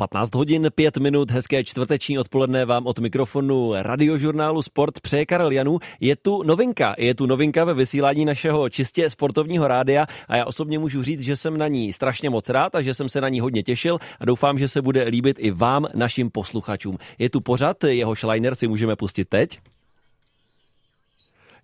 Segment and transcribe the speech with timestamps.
[0.00, 5.78] 15 hodin 5 minut, hezké čtvrteční odpoledne vám od mikrofonu radiožurnálu Sport přeje Karel Janu.
[6.00, 10.78] Je tu novinka, je tu novinka ve vysílání našeho čistě sportovního rádia a já osobně
[10.78, 13.40] můžu říct, že jsem na ní strašně moc rád a že jsem se na ní
[13.40, 16.98] hodně těšil a doufám, že se bude líbit i vám, našim posluchačům.
[17.18, 19.58] Je tu pořad, jeho Schleiner si můžeme pustit teď.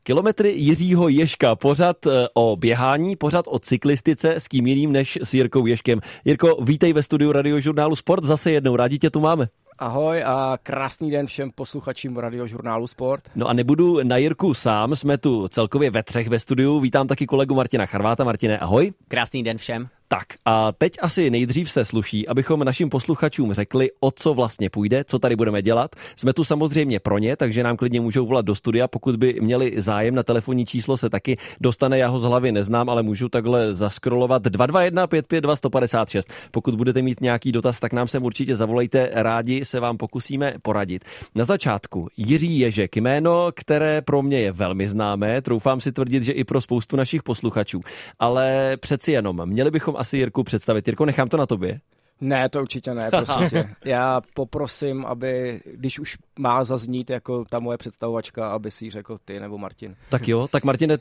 [0.06, 5.34] Kilometry Jiřího Ješka, pořad eh, o běhání, pořad o cyklistice, s kým jiným než s
[5.34, 6.00] Jirkou Ješkem.
[6.24, 9.48] Jirko, vítej ve studiu radiožurnálu Sport, zase jednou, rádi tě tu máme.
[9.78, 13.30] Ahoj a krásný den všem posluchačům radiožurnálu Sport.
[13.34, 16.80] No a nebudu na Jirku sám, jsme tu celkově ve třech ve studiu.
[16.80, 18.24] Vítám taky kolegu Martina Charváta.
[18.24, 18.92] Martine, ahoj.
[19.08, 19.88] Krásný den všem.
[20.18, 25.04] Tak a teď asi nejdřív se sluší, abychom našim posluchačům řekli, o co vlastně půjde,
[25.04, 25.96] co tady budeme dělat.
[26.16, 29.72] Jsme tu samozřejmě pro ně, takže nám klidně můžou volat do studia, pokud by měli
[29.76, 33.74] zájem na telefonní číslo se taky dostane, já ho z hlavy neznám, ale můžu takhle
[33.74, 36.32] zaskrolovat 221 552 156.
[36.50, 41.04] Pokud budete mít nějaký dotaz, tak nám sem určitě zavolejte, rádi se vám pokusíme poradit.
[41.34, 46.32] Na začátku Jiří Ježek, jméno, které pro mě je velmi známé, troufám si tvrdit, že
[46.32, 47.80] i pro spoustu našich posluchačů,
[48.18, 50.88] ale přeci jenom měli bychom asi Jirku představit.
[50.88, 51.80] Jirko, nechám to na tobě.
[52.20, 53.68] Ne, to určitě ne, prosím tě.
[53.84, 59.16] Já poprosím, aby, když už má zaznít jako ta moje představovačka, aby si ji řekl
[59.24, 59.96] ty nebo Martin.
[60.08, 60.98] Tak jo, tak Martine,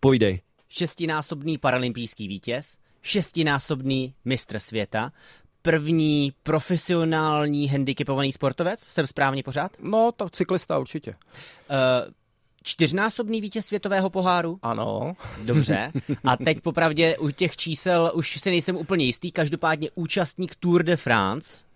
[0.00, 0.40] pojdej.
[0.68, 5.12] Šestinásobný paralympijský vítěz, šestinásobný mistr světa,
[5.62, 9.72] první profesionální handicapovaný sportovec, jsem správně pořád?
[9.82, 11.10] No, to cyklista určitě.
[11.10, 12.12] Uh,
[12.62, 14.58] čtyřnásobný vítěz světového poháru?
[14.62, 15.16] Ano.
[15.44, 15.92] Dobře.
[16.24, 19.32] A teď popravdě u těch čísel už si nejsem úplně jistý.
[19.32, 21.69] Každopádně účastník Tour de France.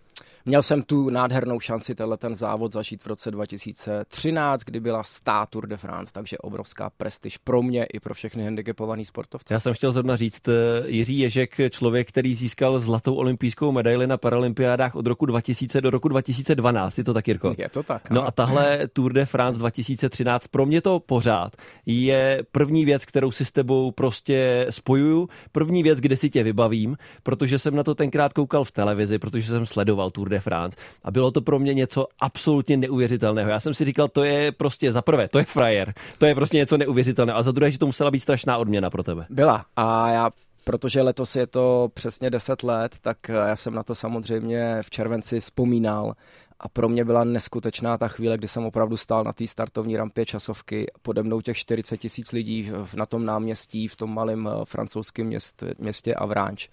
[0.46, 5.46] Měl jsem tu nádhernou šanci tenhle ten závod zažít v roce 2013, kdy byla stá
[5.46, 9.54] Tour de France, takže obrovská prestiž pro mě i pro všechny handicapovaný sportovce.
[9.54, 10.52] Já jsem chtěl zrovna říct, eh,
[10.86, 16.08] Jiří Ježek, člověk, který získal zlatou olympijskou medaili na paralympiádách od roku 2000 do roku
[16.08, 17.54] 2012, je to tak, Jirko?
[17.58, 18.10] Je to tak.
[18.10, 21.56] No a tahle Tour de France 2013, pro mě to pořád
[21.86, 26.96] je první věc, kterou si s tebou prostě spojuju, první věc, kde si tě vybavím,
[27.22, 30.78] protože jsem na to tenkrát koukal v televizi, protože jsem sledoval Tour de France.
[31.04, 33.50] A bylo to pro mě něco absolutně neuvěřitelného.
[33.50, 36.56] Já jsem si říkal, to je prostě za prvé, to je frajer, to je prostě
[36.56, 37.38] něco neuvěřitelného.
[37.38, 39.26] A za druhé, že to musela být strašná odměna pro tebe.
[39.30, 39.64] Byla.
[39.76, 40.30] A já
[40.64, 45.40] protože letos je to přesně 10 let, tak já jsem na to samozřejmě v červenci
[45.40, 46.14] vzpomínal.
[46.60, 50.26] A pro mě byla neskutečná ta chvíle, kdy jsem opravdu stál na té startovní rampě
[50.26, 55.26] časovky, pode mnou těch 40 tisíc lidí na tom náměstí, v tom malém eh, francouzském
[55.26, 56.68] měst, městě Avranches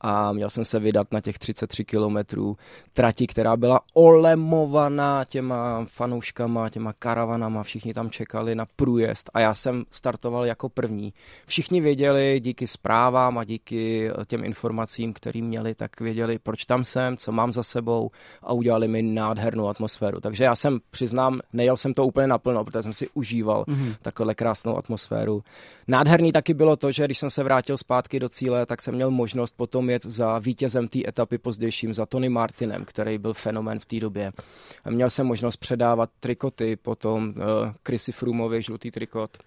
[0.00, 2.56] a měl jsem se vydat na těch 33 kilometrů
[2.92, 9.54] trati, která byla olemovaná těma fanouškama, těma karavanama, všichni tam čekali na průjezd a já
[9.54, 11.12] jsem startoval jako první.
[11.46, 17.16] Všichni věděli díky zprávám a díky těm informacím, které měli, tak věděli, proč tam jsem,
[17.16, 18.10] co mám za sebou
[18.42, 20.20] a udělali mi nádhernou atmosféru.
[20.20, 23.94] Takže já jsem, přiznám, nejel jsem to úplně naplno, protože jsem si užíval mm-hmm.
[24.02, 25.42] takovou krásnou atmosféru.
[25.88, 29.10] Nádherný taky bylo to, že když jsem se vrátil zpátky do cíle, tak jsem měl
[29.10, 33.86] možnost potom jet za vítězem té etapy pozdějším, za Tony Martinem, který byl fenomen v
[33.86, 34.32] té době.
[34.90, 37.34] Měl jsem možnost předávat trikoty, potom uh,
[37.86, 39.38] Chrissy Froomovi žlutý trikot,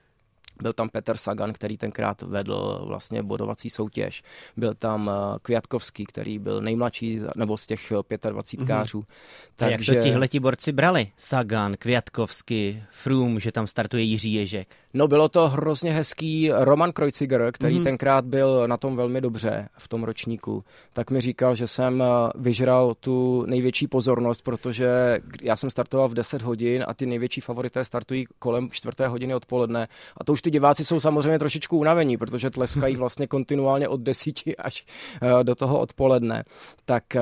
[0.61, 4.23] byl tam Petr Sagan, který tenkrát vedl vlastně bodovací soutěž.
[4.57, 7.94] Byl tam eh, Květkovský, který byl nejmladší, nebo z těch
[8.29, 8.99] 25 kářů.
[8.99, 9.51] Mm-hmm.
[9.55, 9.95] Takže...
[9.95, 11.07] Jak to tihleti borci brali?
[11.17, 14.67] Sagan, Květkovský, Froome, že tam startuje Jiří Ježek.
[14.94, 16.51] No bylo to hrozně hezký.
[16.53, 17.83] Roman Kreuziger, který mm-hmm.
[17.83, 22.05] tenkrát byl na tom velmi dobře v tom ročníku, tak mi říkal, že jsem eh,
[22.35, 27.85] vyžral tu největší pozornost, protože já jsem startoval v 10 hodin a ty největší favorité
[27.85, 28.95] startují kolem 4.
[29.07, 29.88] hodiny odpoledne.
[30.17, 34.35] A to už ty diváci jsou samozřejmě trošičku unavení, protože tleskají vlastně kontinuálně od 10
[34.57, 34.85] až
[35.22, 36.44] eh, do toho odpoledne.
[36.85, 37.22] Tak eh,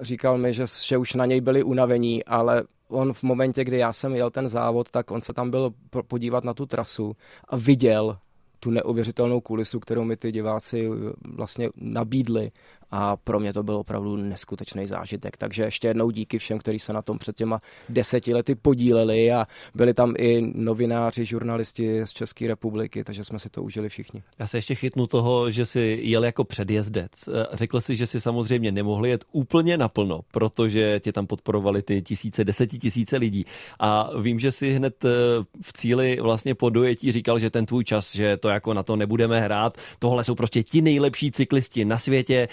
[0.00, 3.92] říkal mi, že, že už na něj byli unavení, ale on v momentě, kdy já
[3.92, 5.70] jsem jel ten závod, tak on se tam byl
[6.08, 7.16] podívat na tu trasu
[7.48, 8.18] a viděl
[8.60, 10.88] tu neuvěřitelnou kulisu, kterou mi ty diváci
[11.24, 12.50] vlastně nabídli
[12.90, 15.36] a pro mě to byl opravdu neskutečný zážitek.
[15.36, 17.58] Takže ještě jednou díky všem, kteří se na tom před těma
[17.88, 23.48] deseti lety podíleli a byli tam i novináři, žurnalisti z České republiky, takže jsme si
[23.50, 24.22] to užili všichni.
[24.38, 27.10] Já se ještě chytnu toho, že si jel jako předjezdec.
[27.52, 32.44] Řekl si, že si samozřejmě nemohli jet úplně naplno, protože tě tam podporovali ty tisíce,
[32.44, 33.44] desetitisíce lidí.
[33.78, 35.08] A vím, že si hned eh,
[35.62, 38.96] v cíli vlastně po dojetí říkal, že ten tvůj čas, že to jako na to
[38.96, 39.78] nebudeme hrát.
[39.98, 42.48] Tohle jsou prostě ti nejlepší cyklisti na světě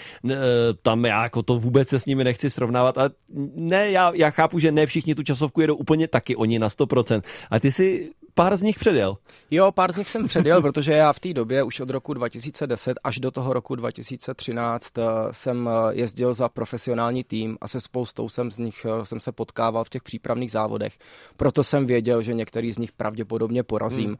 [0.82, 2.98] tam já jako to vůbec se s nimi nechci srovnávat.
[2.98, 3.10] A
[3.54, 7.22] ne, já, já chápu, že ne všichni tu časovku jedou úplně taky oni na 100%.
[7.50, 9.16] A ty si pár z nich předjel.
[9.50, 12.98] Jo, pár z nich jsem předjel, protože já v té době už od roku 2010
[13.04, 18.28] až do toho roku 2013 eh, jsem eh, jezdil za profesionální tým a se spoustou
[18.28, 20.98] jsem z nich eh, jsem se potkával v těch přípravných závodech.
[21.36, 24.06] Proto jsem věděl, že některý z nich pravděpodobně porazím.
[24.06, 24.16] Hmm.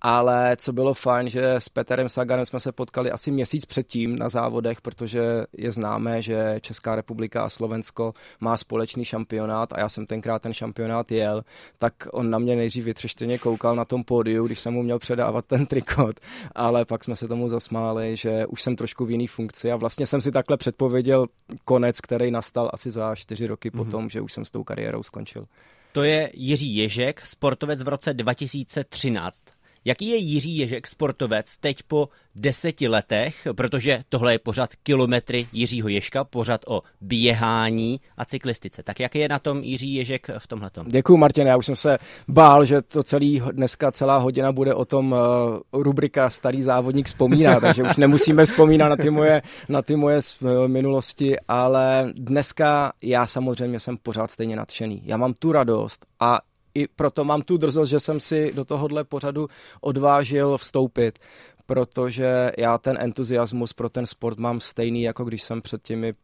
[0.00, 4.28] Ale co bylo fajn, že s Peterem Saganem jsme se potkali asi měsíc předtím na
[4.28, 10.06] závodech, protože je známé, že Česká republika a Slovensko má společný šampionát a já jsem
[10.06, 11.42] tenkrát ten šampionát jel,
[11.78, 15.46] tak on na mě nejdřív vytřeštěně koukal na tom pódiu, když jsem mu měl předávat
[15.46, 16.20] ten trikot,
[16.54, 20.06] ale pak jsme se tomu zasmáli, že už jsem trošku v jiný funkci a vlastně
[20.06, 21.26] jsem si takhle předpověděl
[21.64, 23.76] konec, který nastal asi za čtyři roky mm-hmm.
[23.76, 25.44] potom, že už jsem s tou kariérou skončil.
[25.92, 29.42] To je Jiří Ježek, sportovec v roce 2013.
[29.88, 35.88] Jaký je Jiří Ježek sportovec teď po deseti letech, protože tohle je pořád kilometry Jiřího
[35.88, 38.82] Ježka, pořád o běhání a cyklistice.
[38.82, 40.70] Tak jak je na tom Jiří Ježek v tomhle?
[40.86, 41.46] Děkuji, Martin.
[41.46, 41.98] Já už jsem se
[42.28, 47.60] bál, že to celý dneska celá hodina bude o tom uh, rubrika Starý závodník vzpomíná,
[47.66, 53.26] takže už nemusíme vzpomínat na ty moje, na ty moje uh, minulosti, ale dneska já
[53.26, 55.02] samozřejmě jsem pořád stejně nadšený.
[55.04, 56.38] Já mám tu radost a
[56.74, 59.48] i proto mám tu drzost, že jsem si do tohohle pořadu
[59.80, 61.18] odvážil vstoupit,
[61.66, 66.14] protože já ten entuziasmus pro ten sport mám stejný, jako když jsem před těmi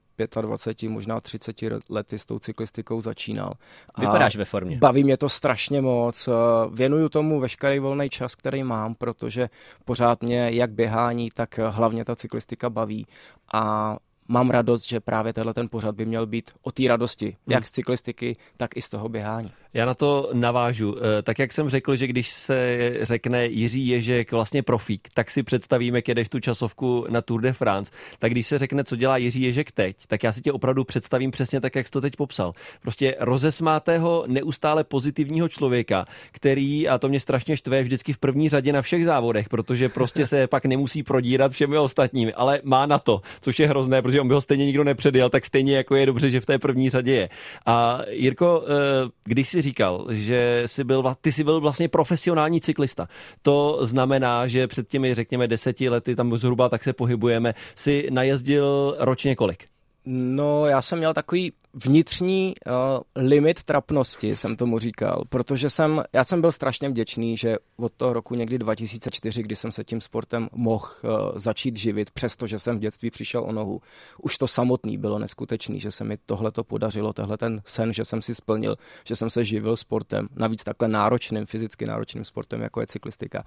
[0.41, 1.57] 25, možná 30
[1.91, 3.53] lety s tou cyklistikou začínal.
[3.99, 4.79] Vypadáš ve formě.
[4.79, 6.29] Baví mě to strašně moc.
[6.73, 9.49] Věnuju tomu veškerý volný čas, který mám, protože
[9.85, 13.07] pořád mě jak běhání, tak hlavně ta cyklistika baví.
[13.55, 13.97] A
[14.29, 17.35] mám radost, že právě tenhle ten pořad by měl být o té radosti, hmm.
[17.47, 19.53] jak z cyklistiky, tak i z toho běhání.
[19.75, 20.97] Já na to navážu.
[20.99, 25.43] Eh, tak jak jsem řekl, že když se řekne Jiří Ježek vlastně profík, tak si
[25.43, 27.93] představíme, jak jedeš tu časovku na Tour de France.
[28.19, 31.31] Tak když se řekne, co dělá Jiří Ježek teď, tak já si tě opravdu představím
[31.31, 32.53] přesně tak, jak jsi to teď popsal.
[32.83, 38.73] Prostě rozesmátého, neustále pozitivního člověka, který, a to mě strašně štve, vždycky v první řadě
[38.73, 43.21] na všech závodech, protože prostě se pak nemusí prodírat všemi ostatními, ale má na to,
[43.41, 46.31] což je hrozné, protože on by ho stejně nikdo nepředjel, tak stejně jako je dobře,
[46.31, 47.29] že v té první řadě je.
[47.67, 53.09] A Jirko, eh, když si říkal, že jsi byl, ty jsi byl vlastně profesionální cyklista.
[53.43, 58.97] To znamená, že před těmi, řekněme, deseti lety, tam zhruba tak se pohybujeme, si najezdil
[58.99, 59.74] ročně kolik?
[60.07, 62.73] No, já jsem měl takový vnitřní uh,
[63.17, 68.13] limit trapnosti, jsem tomu říkal, protože jsem, já jsem byl strašně vděčný, že od toho
[68.13, 72.81] roku někdy 2004, kdy jsem se tím sportem mohl uh, začít živit, přestože jsem v
[72.81, 73.81] dětství přišel o nohu,
[74.23, 78.05] už to samotný bylo neskutečný, že se mi tohle to podařilo, tehle ten sen, že
[78.05, 78.77] jsem si splnil,
[79.07, 83.45] že jsem se živil sportem, navíc takhle náročným, fyzicky náročným sportem, jako je cyklistika,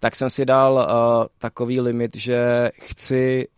[0.00, 3.48] tak jsem si dal uh, takový limit, že chci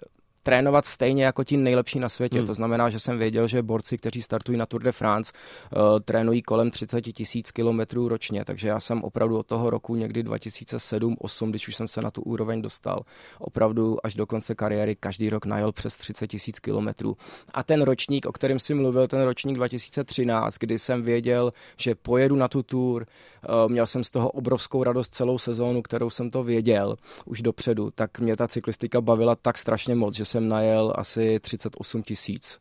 [0.42, 2.38] trénovat stejně jako ti nejlepší na světě.
[2.38, 2.46] Hmm.
[2.46, 5.32] To znamená, že jsem věděl, že borci, kteří startují na Tour de France,
[5.76, 10.22] uh, trénují kolem 30 tisíc kilometrů ročně, takže já jsem opravdu od toho roku někdy
[10.22, 13.02] 2007-2008, když už jsem se na tu úroveň dostal,
[13.38, 17.16] opravdu až do konce kariéry každý rok najel přes 30 tisíc kilometrů.
[17.54, 22.36] A ten ročník, o kterém si mluvil, ten ročník 2013, kdy jsem věděl, že pojedu
[22.36, 23.06] na tu Tour,
[23.48, 27.90] uh, měl jsem z toho obrovskou radost celou sezónu, kterou jsem to věděl už dopředu,
[27.94, 32.61] tak mě ta cyklistika bavila tak strašně moc, že jsem najel asi 38 tisíc.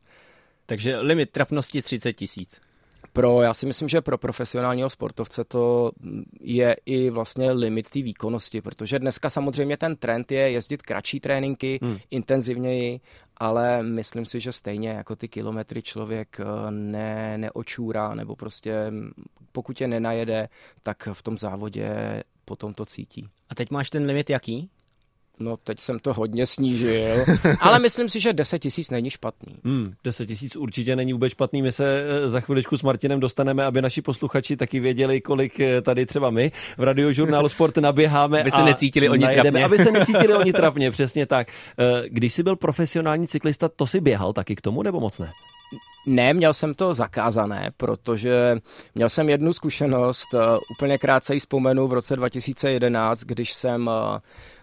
[0.66, 2.62] Takže limit trapnosti 30 tisíc.
[3.14, 5.92] Pro, já si myslím, že pro profesionálního sportovce to
[6.40, 11.80] je i vlastně limit té výkonnosti, protože dneska samozřejmě ten trend je jezdit kratší tréninky,
[11.82, 11.98] hmm.
[12.12, 13.00] intenzivněji,
[13.38, 18.92] ale myslím si, že stejně jako ty kilometry člověk eh, ne, neočůrá, nebo prostě
[19.51, 20.50] pokud je nenajede,
[20.84, 21.90] tak v tom závodě
[22.46, 23.28] potom to cítí.
[23.50, 24.70] A teď máš ten limit jaký?
[25.41, 27.25] No, teď jsem to hodně snížil,
[27.60, 29.55] ale myslím si, že 10 tisíc není špatný.
[29.65, 31.62] Hmm, 10 tisíc určitě není vůbec špatný.
[31.62, 35.81] My se eh, za chviličku s Martinem dostaneme, aby naši posluchači taky věděli, kolik eh,
[35.81, 38.41] tady třeba my v radiožurnálu Sport naběháme.
[38.41, 39.65] Aby se necítili oni trapně.
[39.65, 41.48] Aby se necítili oni trapně, přesně tak.
[41.79, 45.31] Eh, když jsi byl profesionální cyklista, to si běhal taky k tomu, nebo moc ne?
[46.05, 48.57] Ne, měl jsem to zakázané, protože
[48.95, 50.27] měl jsem jednu zkušenost,
[50.77, 53.89] úplně krátce ji vzpomenu v roce 2011, když jsem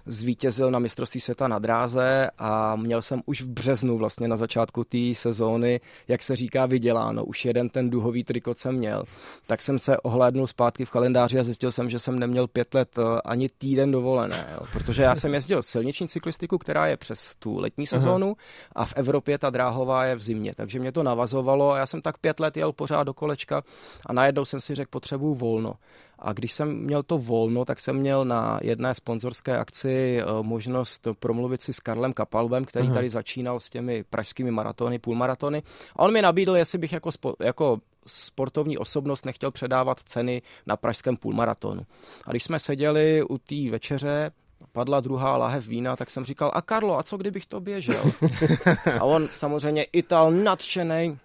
[0.08, 4.84] zvítězil na mistrovství světa na dráze a měl jsem už v březnu vlastně na začátku
[4.84, 7.24] té sezóny, jak se říká, vyděláno.
[7.24, 9.02] Už jeden ten duhový trikot jsem měl.
[9.46, 12.98] Tak jsem se ohlédnul zpátky v kalendáři a zjistil jsem, že jsem neměl pět let
[12.98, 14.66] eh, ani týden dovolené, jo.
[14.72, 18.36] protože já jsem jezdil silniční cyklistiku, která je přes tu letní sezónu
[18.72, 22.02] a v Evropě ta dráhová je v zimě, takže mě to navazovalo a já jsem
[22.02, 23.62] tak pět let jel pořád do kolečka
[24.06, 25.74] a najednou jsem si řekl, potřebuju volno.
[26.18, 31.08] A když jsem měl to volno, tak jsem měl na jedné sponzorské akci eh, možnost
[31.18, 32.94] promluvit si s Karlem Kapalbem, který Aha.
[32.94, 35.62] tady začínal s těmi pražskými maratony, půlmaratony.
[35.96, 40.76] A on mi nabídl, jestli bych jako, spo, jako sportovní osobnost nechtěl předávat ceny na
[40.76, 41.86] pražském půlmaratonu.
[42.24, 44.30] A když jsme seděli u té večeře,
[44.72, 48.02] padla druhá lahev vína, tak jsem říkal, a Karlo, a co kdybych to běžel?
[49.00, 51.18] a on samozřejmě Ital nadšený,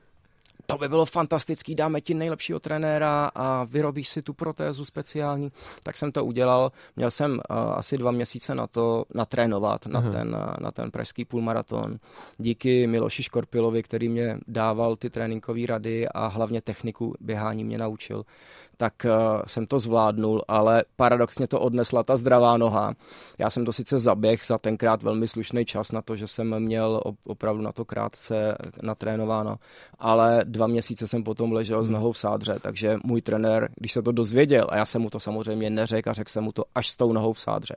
[0.66, 5.52] to by bylo fantastický, dáme ti nejlepšího trenéra a vyrobíš si tu protézu speciální.
[5.84, 6.72] Tak jsem to udělal.
[6.96, 11.26] Měl jsem uh, asi dva měsíce na to natrénovat na ten, uh, na ten pražský
[11.26, 12.00] půlmaraton.
[12.38, 18.26] Díky Miloši Škorpilovi, který mě dával ty tréninkové rady a hlavně techniku běhání mě naučil,
[18.78, 22.94] tak uh, jsem to zvládnul, ale paradoxně to odnesla ta zdravá noha.
[23.40, 27.02] Já jsem to sice zaběh za tenkrát velmi slušný čas na to, že jsem měl
[27.24, 29.56] opravdu na to krátce natrénováno,
[30.00, 34.02] ale dva měsíce jsem potom ležel s nohou v sádře, takže můj trenér, když se
[34.02, 36.90] to dozvěděl, a já jsem mu to samozřejmě neřekl a řekl jsem mu to až
[36.90, 37.76] s tou nohou v sádře,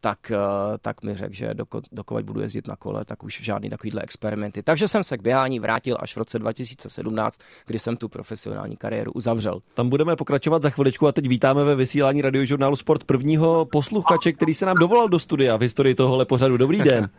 [0.00, 0.38] tak, eh,
[0.78, 4.62] tak mi řekl, že dokud, dokud budu jezdit na kole, tak už žádný takovýhle experimenty.
[4.62, 9.12] Takže jsem se k běhání vrátil až v roce 2017, kdy jsem tu profesionální kariéru
[9.12, 9.60] uzavřel.
[9.74, 14.54] Tam budeme pokračovat za chviličku a teď vítáme ve vysílání radiožurnálu Sport prvního posluchače, který
[14.54, 16.56] se nám dovolal do studia v historii tohohle pořadu.
[16.56, 17.08] Dobrý den.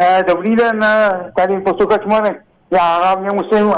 [0.00, 3.72] Eh, dobrý den, eh, tady posluchač Marek já hlavně musím,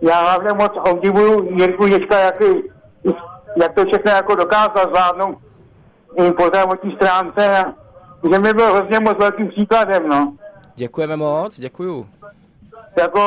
[0.00, 2.42] já hlavně moc obdivuju Jirku Ježka, jak,
[3.62, 5.38] jak to všechno jako dokázal zvládnout
[6.16, 7.64] i po zdravotní stránce,
[8.32, 10.32] že mi byl hrozně moc velkým příkladem, no.
[10.74, 12.06] Děkujeme moc, děkuju.
[13.00, 13.20] Jako,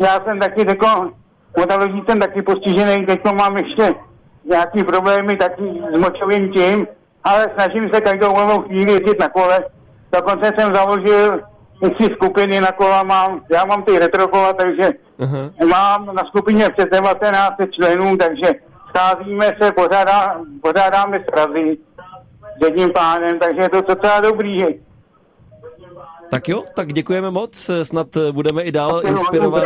[0.00, 1.10] já jsem taky jako,
[1.58, 3.94] motoroloží jsem taky postižený, teď mám ještě
[4.44, 5.62] nějaký problémy taky
[5.94, 6.86] s močovým tím,
[7.24, 9.58] ale snažím se každou volnou chvíli jezdit na kole.
[10.12, 11.40] Dokonce jsem založil
[11.80, 15.66] tři skupiny na kola mám, já mám ty retrokola, takže uh-huh.
[15.68, 18.52] mám na skupině přes 19 členů, takže
[18.88, 21.78] scházíme se, pořádá, pořádáme srazy
[22.60, 24.66] s jedním pánem, takže je to docela dobrý.
[26.30, 29.64] Tak jo, tak děkujeme moc, snad budeme i dál inspirovat.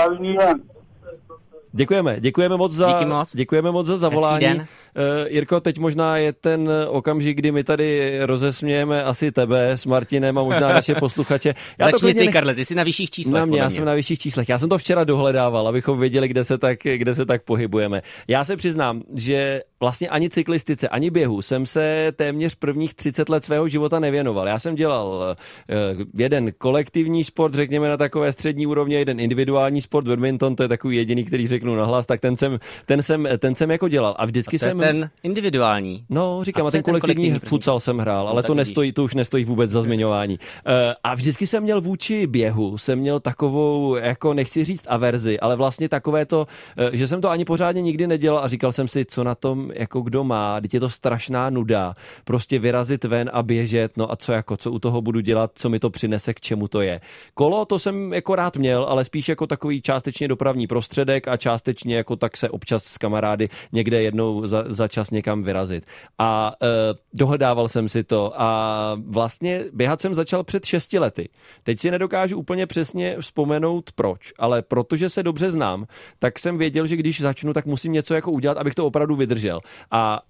[1.73, 3.37] Děkujeme, děkujeme moc za, Díky moc.
[3.37, 4.61] děkujeme moc za zavolání.
[4.97, 10.39] Uh, Jirko, teď možná je ten okamžik, kdy my tady rozesmějeme asi tebe s Martinem
[10.39, 11.55] a možná naše posluchače.
[11.79, 12.33] Já Začni to ty, nech...
[12.33, 13.35] Karle, ty jsi na vyšších číslech.
[13.35, 14.49] Na mě, já jsem na vyšších číslech.
[14.49, 18.03] Já jsem to včera dohledával, abychom věděli, kde se tak, kde se tak pohybujeme.
[18.29, 23.45] Já se přiznám, že vlastně ani cyklistice, ani běhu jsem se téměř prvních 30 let
[23.45, 24.49] svého života nevěnoval.
[24.49, 30.09] Já jsem dělal uh, jeden kolektivní sport, řekněme na takové střední úrovni, jeden individuální sport,
[30.09, 33.71] badminton, to je takový jediný, který řeknu nahlas, tak ten jsem, ten jsem, ten jsem
[33.71, 34.15] jako dělal.
[34.19, 36.05] A vždycky a jsem ten individuální.
[36.09, 38.93] No, říkám, a, a ten, ten kolektivní, kolektivní futsal jsem hrál, ale no, to, nestojí,
[38.93, 40.39] to už nestojí vůbec za zmiňování.
[40.39, 40.73] Uh,
[41.05, 45.89] a vždycky jsem měl vůči běhu, jsem měl takovou, jako nechci říct averzi, ale vlastně
[45.89, 46.47] takové to,
[46.79, 49.71] uh, že jsem to ani pořádně nikdy nedělal a říkal jsem si, co na tom,
[49.75, 51.95] jako kdo má, teď je to strašná nuda,
[52.25, 55.69] prostě vyrazit ven a běžet, no a co jako, co u toho budu dělat, co
[55.69, 57.01] mi to přinese, k čemu to je.
[57.35, 61.97] Kolo to jsem jako rád měl, ale spíš jako takový částečně dopravní prostředek a částečně
[61.97, 65.87] jako tak se občas s kamarády někde jednou za, za čas někam vyrazit.
[66.19, 66.67] A e,
[67.15, 71.29] dohledával jsem si to a vlastně běhat jsem začal před šesti lety.
[71.63, 75.87] Teď si nedokážu úplně přesně vzpomenout proč, ale protože se dobře znám,
[76.19, 79.61] tak jsem věděl, že když začnu, tak musím něco jako udělat, abych to opravdu vydržel.
[79.91, 80.21] A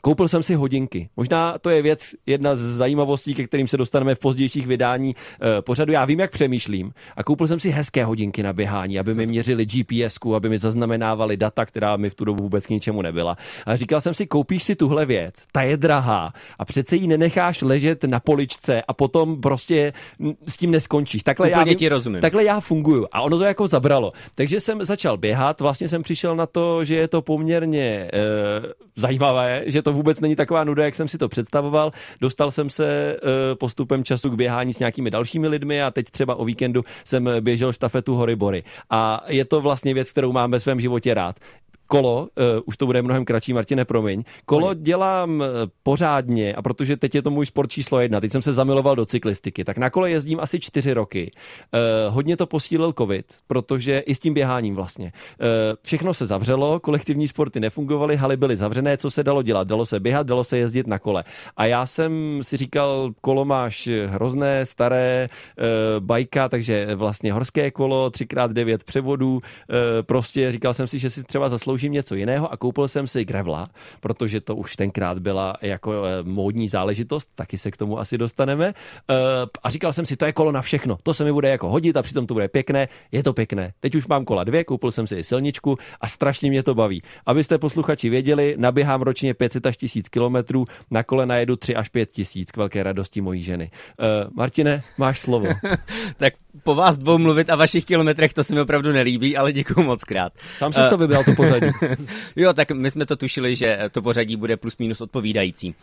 [0.00, 1.08] koupil jsem si hodinky.
[1.16, 5.62] Možná to je věc, jedna z zajímavostí, ke kterým se dostaneme v pozdějších vydání eh,
[5.62, 5.92] pořadu.
[5.92, 6.92] Já vím, jak přemýšlím.
[7.16, 11.36] A koupil jsem si hezké hodinky na běhání, aby mi měřili GPS, aby mi zaznamenávali
[11.36, 13.36] data, která mi v tu dobu vůbec k ničemu nebyla.
[13.66, 17.62] A říkal jsem si, koupíš si tuhle věc, ta je drahá a přece ji nenecháš
[17.62, 19.92] ležet na poličce a potom prostě
[20.46, 21.22] s tím neskončíš.
[21.22, 22.20] Takhle Úplně já, ti rozumím.
[22.20, 23.06] Takhle já funguju.
[23.12, 24.12] A ono to jako zabralo.
[24.34, 28.10] Takže jsem začal běhat, vlastně jsem přišel na to, že je to poměrně e,
[28.96, 31.90] zajímavé, že to vůbec není taková nuda, jak jsem si to představoval.
[32.20, 36.34] Dostal jsem se uh, postupem času k běhání s nějakými dalšími lidmi a teď třeba
[36.34, 38.64] o víkendu jsem běžel štafetu Hory Bory.
[38.90, 41.36] A je to vlastně věc, kterou mám ve svém životě rád
[41.88, 42.28] kolo, uh,
[42.64, 45.46] už to bude mnohem kratší, Martine, promiň, kolo dělám uh,
[45.82, 49.06] pořádně a protože teď je to můj sport číslo jedna, teď jsem se zamiloval do
[49.06, 51.30] cyklistiky, tak na kole jezdím asi čtyři roky.
[51.72, 55.12] Uh, hodně to posílil covid, protože i s tím běháním vlastně.
[55.40, 55.46] Uh,
[55.82, 59.68] všechno se zavřelo, kolektivní sporty nefungovaly, haly byly zavřené, co se dalo dělat?
[59.68, 61.24] Dalo se běhat, dalo se jezdit na kole.
[61.56, 68.10] A já jsem si říkal, kolo máš hrozné, staré uh, bajka, takže vlastně horské kolo,
[68.10, 69.40] 3x9 převodů, uh,
[70.02, 73.24] prostě říkal jsem si, že si třeba zaslouží založím něco jiného a koupil jsem si
[73.24, 73.68] Grevla,
[74.00, 78.74] protože to už tenkrát byla jako eh, módní záležitost, taky se k tomu asi dostaneme.
[79.10, 79.14] Eh,
[79.62, 81.96] a říkal jsem si, to je kolo na všechno, to se mi bude jako hodit
[81.96, 83.72] a přitom to bude pěkné, je to pěkné.
[83.80, 87.02] Teď už mám kola dvě, koupil jsem si i silničku a strašně mě to baví.
[87.26, 92.10] Abyste posluchači věděli, naběhám ročně 500 až 1000 kilometrů, na kole najedu 3 až 5
[92.10, 93.70] tisíc k velké radosti mojí ženy.
[93.70, 95.46] Uh, Martine, máš slovo.
[96.16, 99.82] tak po vás dvou mluvit a vašich kilometrech, to se mi opravdu nelíbí, ale děkuji
[99.82, 100.32] moc krát.
[100.58, 101.67] Sám jsi uh, to vybral, to pořadí.
[102.36, 105.68] jo, tak my jsme to tušili, že to pořadí bude plus minus odpovídající.
[105.68, 105.74] Uh,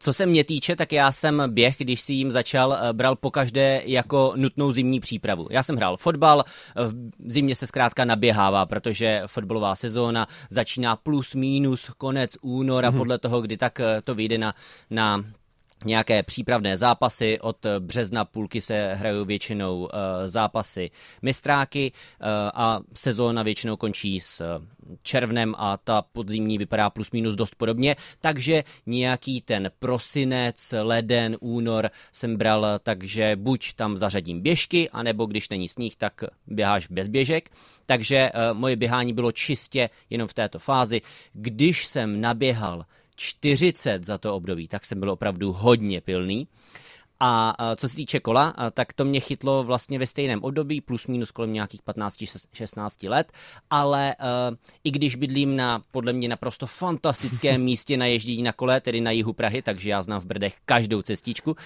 [0.00, 3.82] co se mě týče, tak já jsem běh, když si jim začal, uh, bral pokaždé
[3.84, 5.48] jako nutnou zimní přípravu.
[5.50, 6.44] Já jsem hrál fotbal,
[6.76, 12.98] v zimě se zkrátka naběhává, protože fotbalová sezóna začíná plus minus konec února, mm-hmm.
[12.98, 14.54] podle toho, kdy tak to vyjde na,
[14.90, 15.24] na
[15.84, 17.38] nějaké přípravné zápasy.
[17.40, 19.88] Od března půlky se hrajou většinou uh,
[20.26, 20.90] zápasy
[21.22, 24.60] mistráky uh, a sezóna většinou končí s
[25.02, 31.90] červnem a ta podzimní vypadá plus minus dost podobně, takže nějaký ten prosinec, leden, únor
[32.12, 37.50] jsem bral, takže buď tam zařadím běžky, anebo když není sníh, tak běháš bez běžek.
[37.86, 41.00] Takže moje běhání bylo čistě jenom v této fázi.
[41.32, 42.84] Když jsem naběhal
[43.22, 46.48] 40 za to období, tak jsem byl opravdu hodně pilný.
[47.22, 51.30] A co se týče kola, tak to mě chytlo vlastně ve stejném období, plus minus
[51.30, 53.32] kolem nějakých 15-16 let,
[53.70, 58.80] ale uh, i když bydlím na podle mě naprosto fantastickém místě na ježdění na kole,
[58.80, 61.56] tedy na jihu Prahy, takže já znám v Brdech každou cestičku, uh,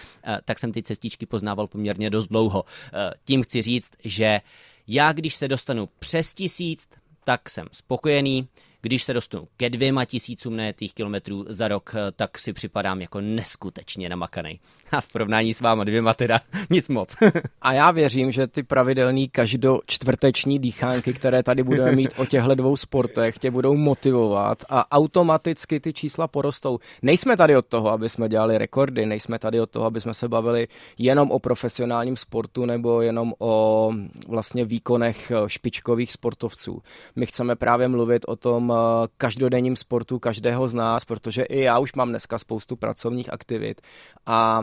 [0.44, 2.62] tak jsem ty cestičky poznával poměrně dost dlouho.
[2.62, 4.40] Uh, tím chci říct, že
[4.86, 6.88] já když se dostanu přes tisíc,
[7.24, 8.48] tak jsem spokojený.
[8.84, 13.20] Když se dostanu ke dvěma tisícům nejetých kilometrů za rok, eh, tak si připadám jako
[13.20, 14.60] neskutečně namakaný.
[14.92, 17.16] A v porovnání s váma dvěma teda nic moc.
[17.62, 22.76] A já věřím, že ty pravidelný každočtvrteční dýchánky, které tady budeme mít o těchto dvou
[22.76, 26.78] sportech, tě budou motivovat a automaticky ty čísla porostou.
[27.02, 30.28] Nejsme tady od toho, aby jsme dělali rekordy, nejsme tady od toho, aby jsme se
[30.28, 33.92] bavili jenom o profesionálním sportu nebo jenom o
[34.28, 36.82] vlastně výkonech eh, špičkových sportovců.
[37.16, 38.73] My chceme právě mluvit o tom
[39.18, 43.80] každodenním sportu každého z nás, protože i já už mám dneska spoustu pracovních aktivit
[44.26, 44.62] a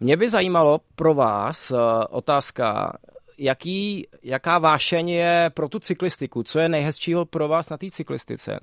[0.00, 1.76] mě by zajímalo pro vás eh,
[2.10, 2.92] otázka,
[3.38, 8.60] jaký, jaká vášeň je pro tu cyklistiku, co je nejhezčího pro vás na té cyklistice?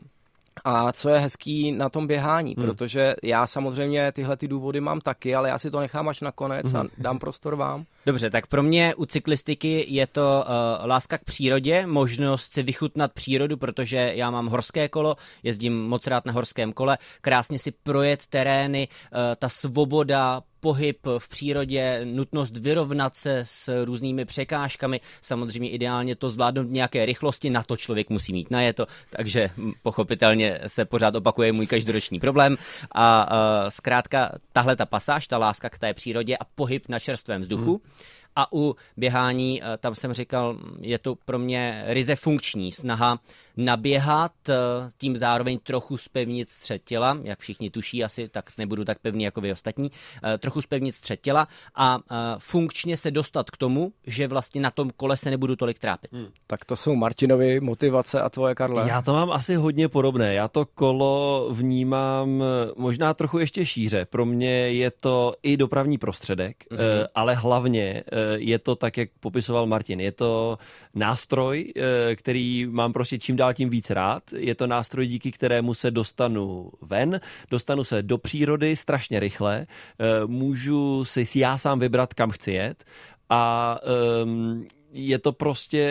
[0.64, 2.66] A co je hezký na tom běhání, hmm.
[2.66, 6.72] protože já samozřejmě tyhle ty důvody mám taky, ale já si to nechám až nakonec
[6.72, 6.82] hmm.
[6.82, 7.86] a dám prostor vám.
[8.06, 13.14] Dobře, tak pro mě u cyklistiky je to uh, láska k přírodě, možnost si vychutnat
[13.14, 18.28] přírodu, protože já mám horské kolo, jezdím moc rád na horském kole, krásně si projet
[18.28, 26.16] terény, uh, ta svoboda, pohyb v přírodě, nutnost vyrovnat se s různými překážkami, samozřejmě ideálně
[26.16, 29.50] to zvládnout v nějaké rychlosti, na to člověk musí mít na je to, takže
[29.84, 32.58] pochopitelně se pořád opakuje můj každoroční problém.
[32.92, 37.42] A uh, zkrátka tahle ta pasáž, ta láska k té přírodě a pohyb na čerstvém
[37.42, 42.72] vzduchu, hmm a u běhání, eh, tam jsem říkal, je to pro mě ryze funkční
[42.72, 43.20] snaha
[43.58, 44.54] naběhat, eh,
[44.98, 49.42] tím zároveň trochu spevnit střed těla, jak všichni tuší asi, tak nebudu tak pevný jako
[49.42, 49.92] vy ostatní,
[50.24, 52.00] eh, trochu spevnit střed těla a
[52.38, 56.12] funkčně se dostat k tomu, že vlastně na tom kole se nebudu tolik trápit.
[56.14, 56.28] Hmm.
[56.48, 58.90] Tak to jsou Martinovi motivace a tvoje, Karle.
[58.90, 60.34] Já to mám asi hodně podobné.
[60.34, 62.44] Já to kolo vnímám
[62.78, 64.06] možná trochu ještě šíře.
[64.06, 67.08] Pro mě je to i dopravní prostředek, mm-hmm.
[67.16, 68.04] ale hlavně
[68.38, 70.00] je to tak, jak popisoval Martin.
[70.00, 70.58] Je to
[70.96, 74.24] nástroj, eh, který mám prostě čím dál tím víc rád.
[74.36, 77.20] Je to nástroj, díky kterému se dostanu ven,
[77.52, 82.84] dostanu se do přírody strašně rychle, eh, můžu si já sám vybrat, kam chci jet
[83.30, 83.78] a
[84.24, 85.84] um, je to prostě,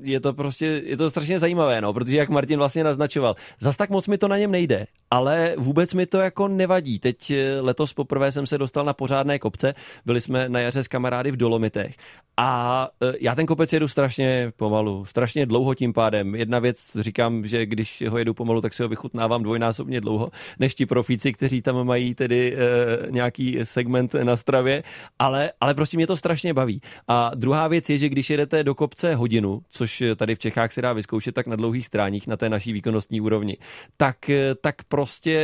[0.00, 3.90] je to prostě, je to strašně zajímavé, no, protože jak Martin vlastně naznačoval, zas tak
[3.90, 6.98] moc mi to na něm nejde, ale vůbec mi to jako nevadí.
[6.98, 9.74] Teď eh, letos poprvé jsem se dostal na pořádné kopce,
[10.06, 11.94] byli jsme na jaře s kamarády v Dolomitech
[12.36, 16.34] a eh, já ten kopec jedu strašně pomalu, strašně dlouho tím pádem.
[16.34, 20.74] Jedna věc, říkám, že když ho jedu pomalu, tak si ho vychutnávám dvojnásobně dlouho, než
[20.74, 24.82] ti profíci, kteří tam mají tedy e, nějaký segment na stravě,
[25.18, 26.80] ale, ale prostě mě to strašně baví.
[27.08, 30.82] A druhá věc je, že když jedete do kopce hodinu, což tady v Čechách se
[30.82, 33.56] dá vyzkoušet tak na dlouhých stráních, na té naší výkonnostní úrovni,
[33.96, 35.36] tak, tak prostě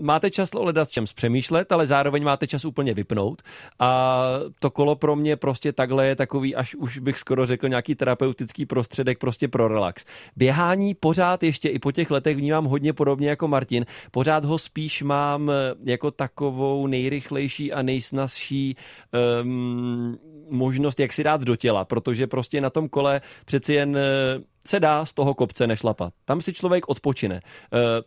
[0.00, 3.42] máte čas o čem přemýšlet, ale zároveň máte čas úplně vypnout.
[3.78, 4.20] A
[4.58, 8.66] to kolo pro mě prostě takhle je takový, až už bych skoro řekl, nějaký terapeutický
[8.66, 10.04] prostředek prostě pro relax.
[10.36, 13.86] Běhání pořád ještě i po těch letech vnímám hodně podobně jako Martin.
[14.10, 15.52] Pořád ho spíš mám
[15.84, 18.74] jako takovou nejrychlejší a nejsnazší
[19.42, 20.18] um,
[20.50, 24.00] možnost, jak si dát do těla, protože prostě na tom kole přeci jen eh,
[24.66, 26.12] se dá z toho kopce nešlapat.
[26.24, 27.36] Tam si člověk odpočine.
[27.36, 27.40] E,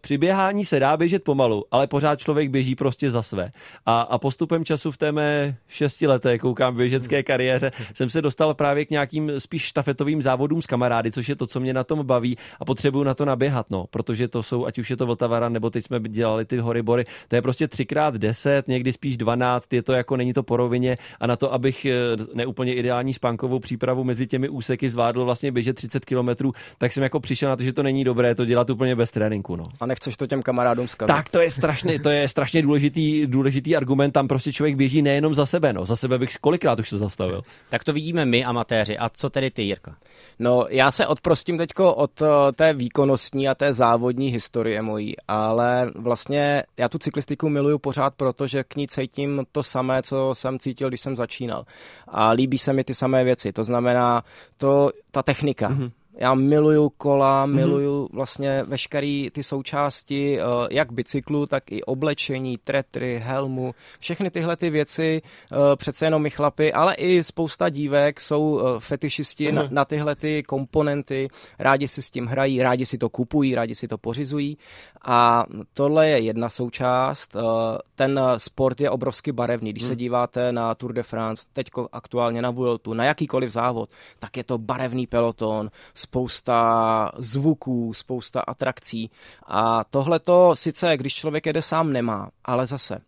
[0.01, 3.51] při běhání se dá běžet pomalu, ale pořád člověk běží prostě za své.
[3.85, 8.85] A, a postupem času v té mé šestileté, koukám běžecké kariéře, jsem se dostal právě
[8.85, 12.37] k nějakým spíš štafetovým závodům s kamarády, což je to, co mě na tom baví
[12.59, 15.69] a potřebuju na to naběhat, no, protože to jsou, ať už je to Vltavara, nebo
[15.69, 19.93] teď jsme dělali ty horibory, to je prostě třikrát deset, někdy spíš dvanáct, je to
[19.93, 21.93] jako, není to po rovině a na to, abych e,
[22.33, 26.05] neúplně ideální spánkovou přípravu mezi těmi úseky zvládl vlastně běžet 30
[26.51, 29.11] kilometrů, tak jsem jako přišel na to, že to není dobré to dělat úplně bez
[29.11, 29.55] tréninku.
[29.55, 29.63] No.
[29.79, 31.15] A nechceš to těm kamarádům zkazit.
[31.15, 34.11] Tak to je strašně, to je strašně důležitý, důležitý argument.
[34.11, 35.85] Tam prostě člověk běží nejenom za sebe, no.
[35.85, 37.41] Za sebe bych kolikrát už se zastavil.
[37.69, 38.97] Tak to vidíme my, amatéři.
[38.97, 39.95] A co tedy ty, Jirka?
[40.39, 45.91] No, já se odprostím teďko od eh, té výkonnostní a té závodní historie mojí, ale
[45.95, 50.59] vlastně já tu cyklistiku miluju pořád proto, že k ní cítím to samé, co jsem
[50.59, 51.65] cítil, když jsem začínal.
[52.07, 53.53] A líbí se mi ty samé věci.
[53.53, 54.23] To znamená,
[54.57, 55.69] to, ta technika.
[55.69, 57.55] Mm-hmm já miluju kola, mhm.
[57.55, 64.55] miluju vlastně veškeré ty součásti, eh, jak bicyklu, tak i oblečení, tretry, helmu, všechny tyhle
[64.55, 69.67] ty věci, eh, přece jenom my chlapy, ale i spousta dívek jsou eh, fetišisti na,
[69.71, 71.27] na tyhle ty komponenty,
[71.59, 74.57] rádi si s tím hrají, rádi si to kupují, rádi si to pořizují
[75.05, 77.35] a tohle je jedna součást.
[77.95, 79.71] Ten sport je obrovsky barevný.
[79.71, 79.97] Když se mhm.
[79.97, 84.57] díváte na Tour de France, teď aktuálně na Vueltu, na jakýkoliv závod, tak je to
[84.57, 85.69] barevný peloton,
[86.07, 89.09] spousta zvuků, spousta atrakcí.
[89.47, 92.99] A tohle to sice, když člověk jede sám, nemá, ale zase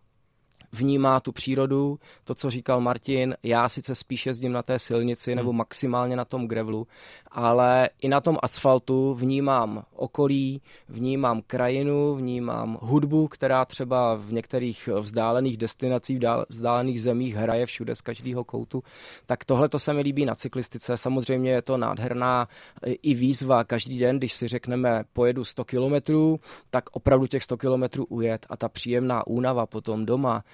[0.72, 5.50] vnímá tu přírodu, to, co říkal Martin, já sice spíš jezdím na té silnici nebo
[5.50, 5.58] hmm.
[5.58, 6.86] maximálně na tom grevlu,
[7.30, 14.88] ale i na tom asfaltu vnímám okolí, vnímám krajinu, vnímám hudbu, která třeba v některých
[15.00, 18.82] vzdálených destinacích, v vzdálených zemích hraje všude z každého koutu.
[19.26, 20.96] Tak tohle to se mi líbí na cyklistice.
[20.96, 22.48] Samozřejmě je to nádherná
[22.82, 23.64] e, i výzva.
[23.64, 28.56] Každý den, když si řekneme, pojedu 100 kilometrů, tak opravdu těch 100 kilometrů ujet a
[28.56, 30.44] ta příjemná únava potom doma,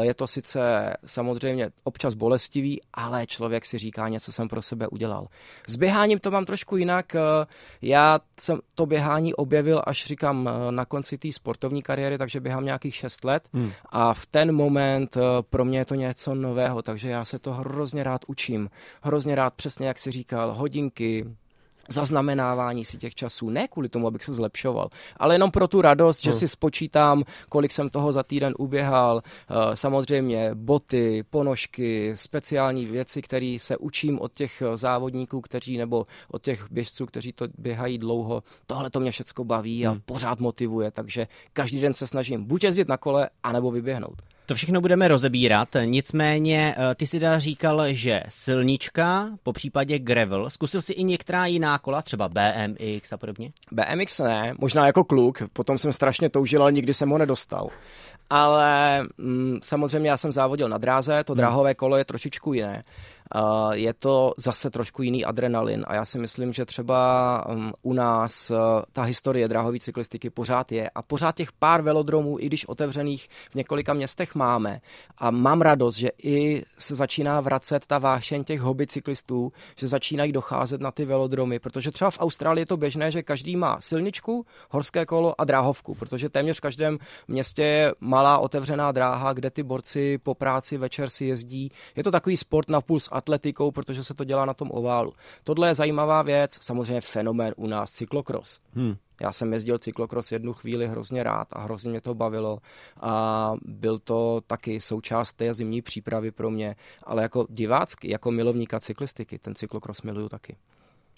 [0.00, 5.28] je to sice samozřejmě občas bolestivý, ale člověk si říká, něco jsem pro sebe udělal.
[5.68, 7.14] S běháním to mám trošku jinak.
[7.14, 7.46] Eh,
[7.82, 12.64] já jsem to běhání objevil, až říkám, eh, na konci té sportovní kariéry, takže běhám
[12.64, 13.72] nějakých 6 let hmm.
[13.88, 17.52] a v ten moment eh, pro mě je to něco nového, takže já se to
[17.52, 18.70] hrozně rád učím.
[19.02, 21.26] Hrozně rád, přesně jak si říkal, hodinky,
[21.88, 26.22] zaznamenávání si těch časů, ne kvůli tomu, abych se zlepšoval, ale jenom pro tu radost,
[26.22, 26.38] že hmm.
[26.38, 33.56] si spočítám, kolik jsem toho za týden uběhal, eh, samozřejmě boty, ponožky, speciální věci, které
[33.60, 38.42] se učím od těch eh, závodníků, kteří nebo od těch běžců, kteří to běhají dlouho.
[38.66, 40.00] Tohle to mě všechno baví a hmm.
[40.04, 44.22] pořád motivuje, takže každý den se snažím buď jezdit na kole, anebo vyběhnout.
[44.46, 50.50] To všechno budeme rozebírat, nicméně eh, ty si dal říkal, že silnička, po případě gravel,
[50.50, 53.52] zkusil si i některá jiná kola, třeba BMX a podobně?
[53.72, 57.68] BMX ne, možná jako kluk, potom jsem strašně toužil, ale nikdy jsem ho nedostal.
[58.30, 61.38] Ale mm, samozřejmě já jsem závodil na dráze, to hmm.
[61.38, 62.84] dráhové kolo je trošičku jiné
[63.72, 68.50] je to zase trošku jiný adrenalin a já si myslím, že třeba um, u nás
[68.50, 68.56] uh,
[68.92, 73.54] ta historie dráhové cyklistiky pořád je a pořád těch pár velodromů, i když otevřených v
[73.54, 74.80] několika městech máme
[75.18, 80.32] a mám radost, že i se začíná vracet ta vášeň těch hobby cyklistů, že začínají
[80.32, 84.46] docházet na ty velodromy, protože třeba v Austrálii je to běžné, že každý má silničku,
[84.70, 89.62] horské kolo a dráhovku, protože téměř v každém městě je malá otevřená dráha, kde ty
[89.62, 91.70] borci po práci večer si jezdí.
[91.96, 95.12] Je to takový sport na puls atletikou, protože se to dělá na tom oválu.
[95.44, 98.60] Tohle je zajímavá věc, samozřejmě fenomén u nás, cyklokros.
[98.72, 98.96] Hmm.
[99.20, 102.58] Já jsem jezdil cyklokros jednu chvíli hrozně rád a hrozně mě to bavilo
[103.00, 108.80] a byl to taky součást té zimní přípravy pro mě, ale jako divácky, jako milovníka
[108.80, 110.56] cyklistiky, ten cyklokros miluju taky.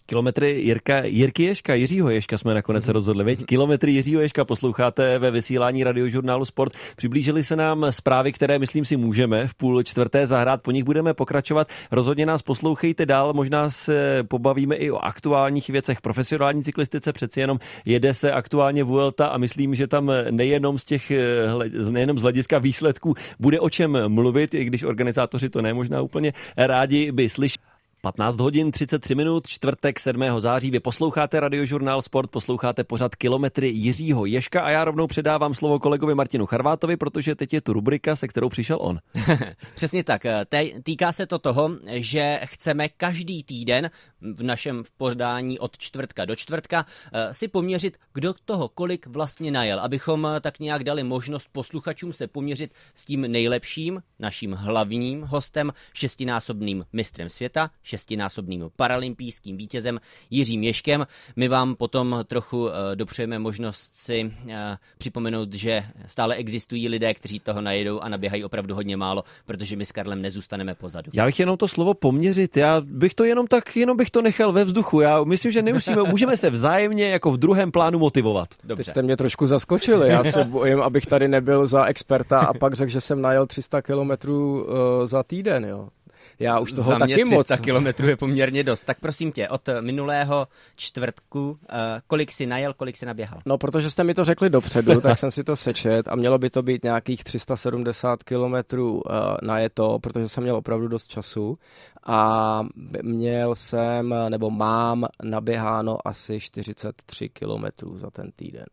[0.06, 3.44] Kilometry Jirka, Jirky Ješka, Jiřího Ješka jsme nakonec se rozhodli, veď?
[3.44, 6.72] Kilometry Jiřího Ješka posloucháte ve vysílání radiožurnálu Sport.
[6.96, 11.14] Přiblížili se nám zprávy, které myslím si můžeme v půl čtvrté zahrát, po nich budeme
[11.14, 11.68] pokračovat.
[11.90, 17.58] Rozhodně nás poslouchejte dál, možná se pobavíme i o aktuálních věcech profesionální cyklistice, přeci jenom
[17.84, 21.12] jede se aktuálně Vuelta a myslím, že tam nejenom z těch,
[21.90, 27.12] nejenom z hlediska výsledků bude o čem mluvit, i když organizátoři to nemožná úplně rádi
[27.12, 27.75] by slyšeli.
[28.06, 30.22] 15 hodin 33 minut, čtvrtek 7.
[30.38, 30.70] září.
[30.70, 36.14] Vy posloucháte radiožurnál Sport, posloucháte pořad Kilometry Jiřího Ješka a já rovnou předávám slovo kolegovi
[36.14, 38.98] Martinu Charvátovi, protože teď je tu rubrika, se kterou přišel on.
[39.74, 40.22] Přesně tak.
[40.82, 43.90] Týká se to toho, že chceme každý týden
[44.34, 46.86] v našem podání od čtvrtka do čtvrtka,
[47.32, 52.72] si poměřit, kdo toho kolik vlastně najel, abychom tak nějak dali možnost posluchačům se poměřit
[52.94, 61.06] s tím nejlepším, naším hlavním hostem, šestinásobným mistrem světa, šestinásobným paralympijským vítězem Jiřím Ješkem.
[61.36, 64.32] My vám potom trochu dopřejeme možnost si
[64.98, 69.86] připomenout, že stále existují lidé, kteří toho najedou a naběhají opravdu hodně málo, protože my
[69.86, 71.10] s Karlem nezůstaneme pozadu.
[71.14, 74.52] Já bych jenom to slovo poměřit, já bych to jenom tak, jenom bych to nechal
[74.52, 75.00] ve vzduchu.
[75.00, 78.48] Já myslím, že nemusíme, můžeme se vzájemně jako v druhém plánu motivovat.
[78.64, 78.84] Dobře.
[78.84, 82.74] Teď jste mě trošku zaskočili, já se bojím, abych tady nebyl za experta a pak
[82.74, 85.88] řekl, že jsem najel 300 kilometrů uh, za týden, jo.
[86.38, 87.60] Já už toho Za taky 300 moc.
[87.60, 88.80] kilometrů je poměrně dost.
[88.80, 91.56] Tak prosím tě, od minulého čtvrtku, uh,
[92.06, 93.40] kolik si najel, kolik si naběhal?
[93.46, 96.50] No, protože jste mi to řekli dopředu, tak jsem si to sečet a mělo by
[96.50, 101.58] to být nějakých 370 kilometrů uh, na je to, protože jsem měl opravdu dost času
[102.06, 102.62] a
[103.02, 108.66] měl jsem, nebo mám naběháno asi 43 kilometrů za ten týden.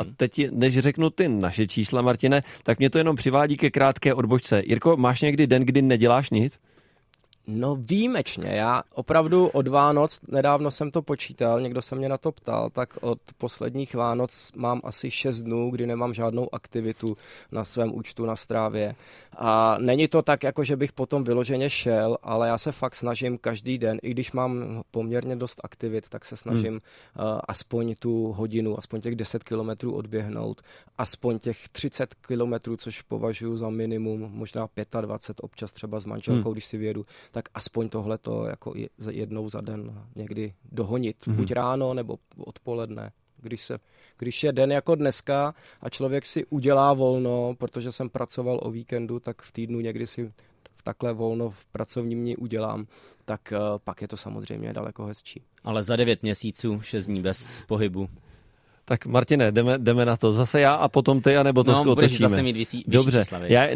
[0.00, 4.14] A teď, než řeknu ty naše čísla, Martine, tak mě to jenom přivádí ke krátké
[4.14, 4.62] odbočce.
[4.66, 6.58] Jirko, máš někdy den, kdy neděláš nic?
[7.46, 12.32] No výjimečně, já opravdu od Vánoc, nedávno jsem to počítal, někdo se mě na to
[12.32, 17.16] ptal, tak od posledních Vánoc mám asi 6 dnů, kdy nemám žádnou aktivitu
[17.52, 18.94] na svém účtu na strávě.
[19.36, 23.38] A není to tak, jako že bych potom vyloženě šel, ale já se fakt snažím
[23.38, 26.80] každý den, i když mám poměrně dost aktivit, tak se snažím hmm.
[27.32, 30.62] uh, aspoň tu hodinu, aspoň těch 10 kilometrů odběhnout,
[30.98, 34.68] aspoň těch 30 kilometrů, což považuji za minimum, možná
[35.00, 36.52] 25, občas třeba s manželkou, hmm.
[36.52, 38.72] když si vědu, tak aspoň tohle to jako
[39.10, 41.16] jednou za den někdy dohonit.
[41.26, 41.34] Mm-hmm.
[41.34, 43.12] Buď ráno nebo odpoledne.
[43.42, 43.78] Když, se,
[44.18, 49.20] když je den jako dneska a člověk si udělá volno, protože jsem pracoval o víkendu,
[49.20, 50.32] tak v týdnu někdy si
[50.76, 52.86] v takhle volno v pracovním dní udělám,
[53.24, 55.42] tak uh, pak je to samozřejmě daleko hezčí.
[55.64, 58.08] Ale za devět měsíců, šest dní bez pohybu.
[58.84, 60.32] Tak Martine, jdeme, jdeme na to.
[60.32, 62.28] Zase já a potom ty, anebo to no, otočíme.
[62.28, 63.68] zase mít vysí, Dobře, čísla, já,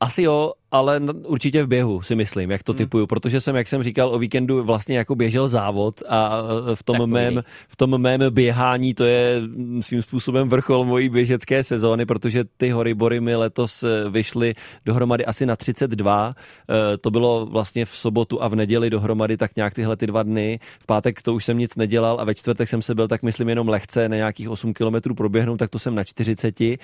[0.00, 2.76] asi jo, ale určitě v běhu si myslím, jak to hmm.
[2.76, 6.42] typuju, protože jsem, jak jsem říkal, o víkendu vlastně jako běžel závod a
[6.74, 9.42] v tom, mém, v tom mém běhání to je
[9.80, 15.46] svým způsobem vrchol mojí běžecké sezóny, protože ty horibory mi letos eh, vyšly dohromady asi
[15.46, 19.96] na 32, eh, to bylo vlastně v sobotu a v neděli dohromady tak nějak tyhle
[19.96, 22.94] ty dva dny, v pátek to už jsem nic nedělal a ve čtvrtek jsem se
[22.94, 26.60] byl tak myslím jenom lehce na nějakých 8 kilometrů proběhnout, tak to jsem na 40.
[26.60, 26.78] Eh,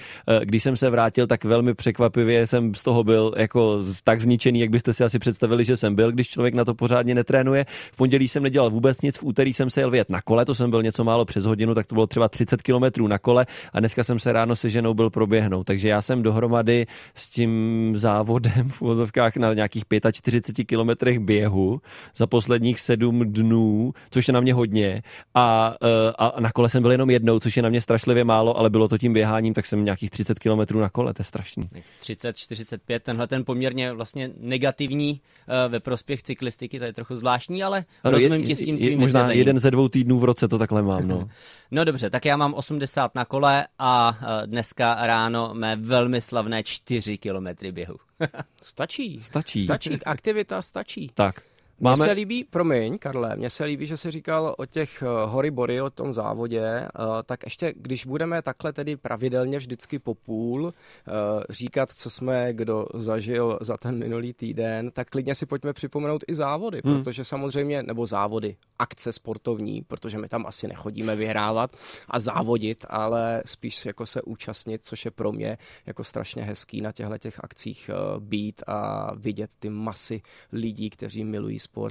[0.45, 3.72] když jsem se vrátil, tak velmi překvapivě jsem z toho byl jako
[4.05, 7.15] tak zničený, jak byste si asi představili, že jsem byl, když člověk na to pořádně
[7.15, 7.65] netrénuje.
[7.93, 10.55] V pondělí jsem nedělal vůbec nic, v úterý jsem se jel vyjet na kole, to
[10.55, 13.81] jsem byl něco málo přes hodinu, tak to bylo třeba 30 kilometrů na kole a
[13.81, 15.65] dneska jsem se ráno se ženou byl proběhnout.
[15.65, 21.81] Takže já jsem dohromady s tím závodem v úvodovkách na nějakých 45 kilometrech běhu
[22.17, 25.03] za posledních sedm dnů, což je na mě hodně.
[25.35, 28.59] A, eh, a na kole jsem byl jenom jednou, což je na mě strašlivě málo,
[28.59, 31.69] ale bylo to tím běháním, tak jsem nějakých 30 kilometrů na kole, to je strašný.
[32.01, 37.17] 30, 45, tenhle ten poměr poměrně vlastně negativní uh, ve prospěch cyklistiky, to je trochu
[37.17, 39.39] zvláštní, ale ano, rozumím je, ti s tím je, Možná vysvětlení.
[39.39, 41.29] jeden ze dvou týdnů v roce to takhle mám, no.
[41.71, 46.63] no dobře, tak já mám 80 na kole a uh, dneska ráno mé velmi slavné
[46.63, 47.97] 4 kilometry běhu.
[48.63, 49.21] stačí.
[49.23, 49.63] Stačí.
[49.63, 51.11] Stačí, aktivita stačí.
[51.15, 51.43] Tak.
[51.83, 51.97] Máme...
[51.97, 55.51] Mně se líbí, promiň, Karle, mně se líbí, že jsi říkal o těch eh, hory
[55.51, 56.89] bory, o tom závodě, eh,
[57.27, 61.13] tak ještě, když budeme takhle tedy pravidelně vždycky po půl eh,
[61.51, 66.35] říkat, co jsme kdo zažil za ten minulý týden, tak klidně si pojďme připomenout i
[66.35, 66.97] závody, hmm.
[66.97, 71.71] protože samozřejmě, nebo závody, akce sportovní, protože my tam asi nechodíme vyhrávat
[72.09, 76.93] a závodit, ale spíš jako se účastnit, což je pro mě jako strašně hezký na
[76.93, 80.21] těchto těch akcích být a vidět ty masy
[80.53, 81.72] lidí, kteří milují sport.
[81.81, 81.91] Uh,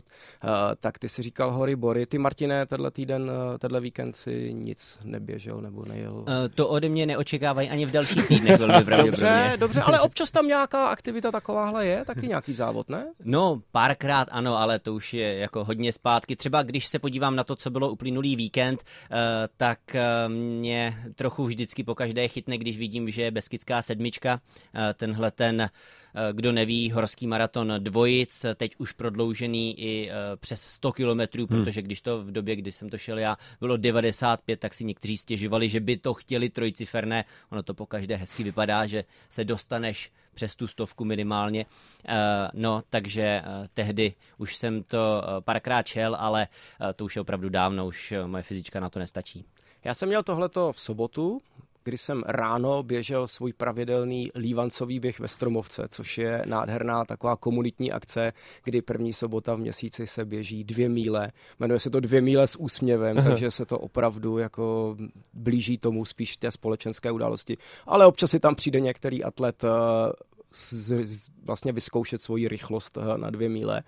[0.80, 2.06] tak ty si říkal hory bory.
[2.06, 6.13] Ty, Martine, tenhle týden, uh, tenhle víkend si nic neběžel nebo nejel?
[6.13, 10.48] Uh, to ode mě neočekávají ani v dalších týdnech, velmi Dobře, dobře, ale občas tam
[10.48, 13.13] nějaká aktivita takováhle je, taky nějaký závod, ne?
[13.24, 16.36] No, párkrát ano, ale to už je jako hodně zpátky.
[16.36, 19.17] Třeba když se podívám na to, co bylo uplynulý víkend, uh,
[19.58, 19.80] tak
[20.28, 25.62] mě trochu vždycky po každé chytne, když vidím, že je Beskidská sedmička, uh, tenhle ten
[25.62, 25.70] Eh,
[26.32, 31.63] kdo neví, horský maraton dvojic, teď už prodloužený i eh, přes 100 kilometrů, hmm.
[31.63, 35.17] protože když to v době, kdy jsem to šel já, bylo 95, tak si někteří
[35.17, 37.26] stěžovali, že by to chtěli trojciferné.
[37.52, 41.65] Ono to po každé hezky vypadá, že se dostaneš přes tu stovku minimálně.
[42.08, 42.15] Eh,
[42.54, 43.41] no, takže
[43.74, 46.47] tehdy už jsem to párkrát šel, ale
[46.95, 49.45] to už je opravdu dávno, už moje fyzička na to nestačí.
[49.84, 51.41] Já jsem měl tohleto v sobotu,
[51.84, 57.91] kdy jsem ráno běžel svůj pravidelný lívancový běh ve Stromovce, což je nádherná taková komunitní
[57.91, 61.32] akce, kdy první sobota v měsíci se běží dvě míle.
[61.60, 64.96] Jmenuje se to dvě míle s úsměvem, takže se to opravdu jako
[65.34, 67.58] blíží tomu spíš té společenské události.
[67.86, 69.63] Ale občas si tam přijde některý atlet
[70.52, 73.84] z, z, vlastně vyzkoušet svoji rychlost eh, na dvě míle.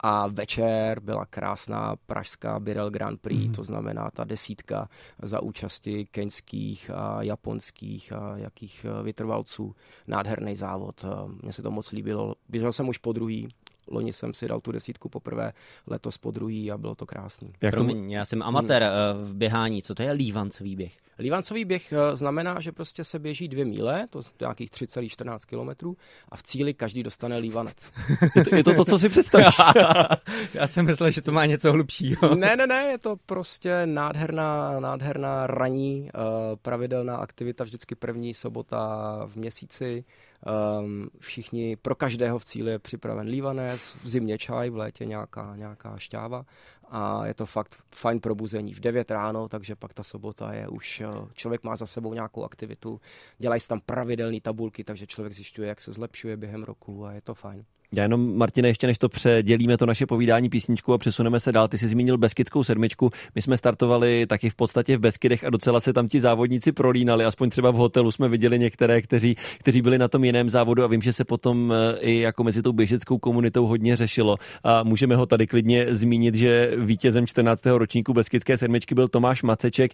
[0.00, 3.52] A večer byla krásná pražská Birel Grand Prix, mm.
[3.52, 4.88] to znamená ta desítka
[5.22, 9.74] za účasti keňských a japonských a jakých eh, vytrvalců.
[10.06, 11.08] Nádherný závod, eh,
[11.42, 12.34] mně se to moc líbilo.
[12.48, 13.48] Běžel jsem už po druhý,
[13.88, 15.52] Loni jsem si dal tu desítku poprvé,
[15.86, 17.52] letos po druhý a bylo to krásný.
[17.60, 19.24] Jak Promiň, já jsem amatér hmm.
[19.24, 19.82] v běhání.
[19.82, 20.92] Co to je lívancový běh?
[21.18, 25.96] Lívancový běh eh, znamená, že prostě se běží dvě míle, to je nějakých 3,14 km
[26.28, 27.92] a v cíli každý dostane lívanec.
[28.36, 29.56] Je to, je to to, co si představíš?
[30.54, 32.36] Já jsem myslel, že to má něco hlubšího.
[32.36, 39.20] Ne, ne, ne, je to prostě nádherná, nádherná raní, uh, pravidelná aktivita, vždycky první sobota
[39.26, 40.04] v měsíci.
[40.46, 45.56] Um, všichni, pro každého v cíli je připraven lívanec, v zimě čaj, v létě nějaká,
[45.56, 46.44] nějaká šťáva
[46.90, 51.00] a je to fakt fajn probuzení v 9 ráno, takže pak ta sobota je už,
[51.00, 53.00] eh, člověk má za sebou nějakou aktivitu,
[53.38, 57.20] dělají se tam pravidelné tabulky, takže člověk zjišťuje, jak se zlepšuje během roku a je
[57.20, 57.64] to fajn.
[57.94, 61.68] Já jenom, Martine, ještě než to předělíme to naše povídání písničku a přesuneme se dál,
[61.68, 63.10] ty jsi zmínil Beskidskou sedmičku.
[63.34, 67.24] My jsme startovali taky v podstatě v Beskydech a docela se tam ti závodníci prolínali,
[67.24, 70.86] aspoň třeba v hotelu jsme viděli některé, kteří, kteří byli na tom jiném závodu a
[70.86, 74.36] vím, že se potom eh, i jako mezi tou běžeckou komunitou hodně řešilo.
[74.64, 77.66] A můžeme ho tady klidně zmínit, že vítězem 14.
[77.66, 79.92] ročníku Beskydské sedmičky byl Tomáš Maceček.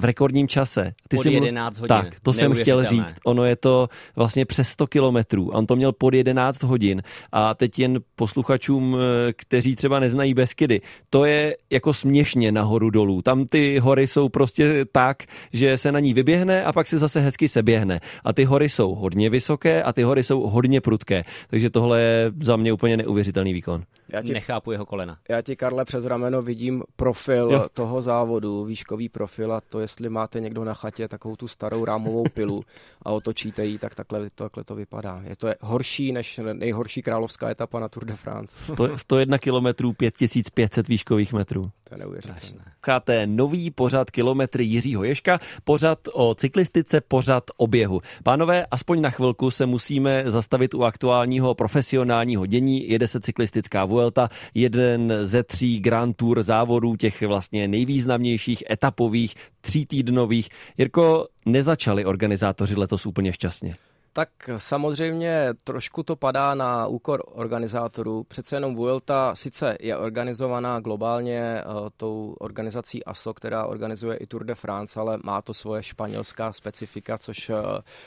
[0.00, 0.92] V rekordním čase.
[1.08, 1.88] Ty pod jsi 11 hodin.
[1.88, 3.14] Tak, to jsem chtěl říct.
[3.24, 5.48] Ono je to vlastně přes 100 kilometrů.
[5.48, 7.02] On to měl pod 11 hodin.
[7.32, 13.22] A teď jen posluchačům, eh, kteří třeba neznají Beskydy, to je jako směšně nahoru dolů.
[13.22, 17.20] Tam ty hory jsou prostě tak, že se na ní vyběhne a pak se zase
[17.20, 18.00] hezky seběhne.
[18.24, 21.24] A ty hory jsou hodně vysoké a ty hory jsou hodně prudké.
[21.50, 23.82] Takže tohle je za mě úplně neuvěřitelný výkon.
[24.12, 25.18] Já ti, Nechápu jeho kolena.
[25.28, 27.66] Já ti, Karle, přes rameno vidím profil jo.
[27.74, 32.24] toho závodu, výškový profil a to jestli máte někdo na chatě takovou tu starou rámovou
[32.34, 32.62] pilu
[33.02, 35.22] a otočíte ji, tak takhle, takhle to vypadá.
[35.24, 38.56] Je to horší než nejhorší královská etapa na Tour de France.
[38.96, 41.70] 101 km, 5500 výškových metrů.
[41.88, 42.64] To je neuvěřitelné.
[42.80, 48.00] Káte nový pořad kilometry Jiřího Ješka, pořad o cyklistice, pořad o běhu.
[48.22, 52.90] Pánové, aspoň na chvilku se musíme zastavit u aktuálního profesionálního dění.
[52.90, 59.86] Jede se cyklistická Vuelta, jeden ze tří Grand Tour závodů, těch vlastně nejvýznamnějších etapových tří
[59.86, 60.48] týdnových.
[60.78, 63.74] Jirko, nezačali organizátoři letos úplně šťastně.
[64.14, 68.24] Tak samozřejmě trošku to padá na úkor organizátorů.
[68.24, 74.44] Přece jenom Vuelta sice je organizovaná globálně uh, tou organizací ASO, která organizuje i Tour
[74.44, 77.56] de France, ale má to svoje španělská specifika, což uh,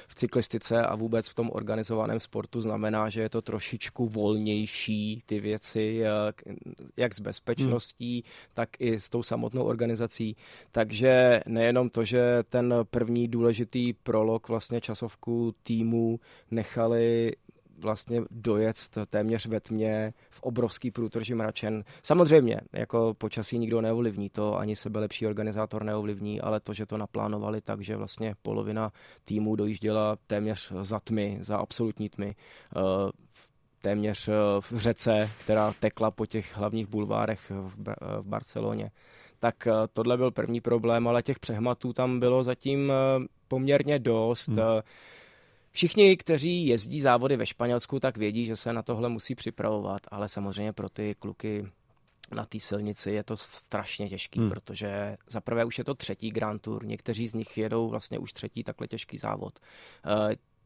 [0.07, 5.39] v cyklistice a vůbec v tom organizovaném sportu znamená, že je to trošičku volnější ty
[5.39, 6.55] věci, uh,
[6.97, 8.53] jak s bezpečností, hmm.
[8.53, 10.35] tak i s tou samotnou organizací.
[10.71, 16.19] Takže nejenom to, že ten první důležitý prolog vlastně časovku týmu týmů
[16.51, 17.31] nechali
[17.77, 18.75] vlastně dojet
[19.10, 21.84] téměř ve tmě v obrovský průtrži mračen.
[22.03, 26.97] Samozřejmě, jako počasí nikdo neovlivní, to ani sebe lepší organizátor neovlivní, ale to, že to
[26.97, 28.91] naplánovali tak, že vlastně polovina
[29.25, 32.79] týmů dojížděla téměř za tmy, za absolutní tmy, eh,
[33.81, 37.75] téměř eh, v řece, která tekla po těch hlavních bulvárech v,
[38.21, 38.91] v Barceloně.
[39.39, 42.93] Tak eh, tohle byl první problém, ale těch přehmatů tam bylo zatím
[43.47, 44.47] poměrně dost.
[44.47, 44.81] Hmm
[45.75, 50.29] Všichni, kteří jezdí závody ve Španělsku, tak vědí, že se na tohle musí připravovat, ale
[50.29, 51.67] samozřejmě pro ty kluky
[52.35, 54.49] na té silnici je to strašně těžký, hmm.
[54.49, 58.33] protože za prvé už je to třetí Grand Tour, někteří z nich jedou vlastně už
[58.33, 59.59] třetí takhle těžký závod.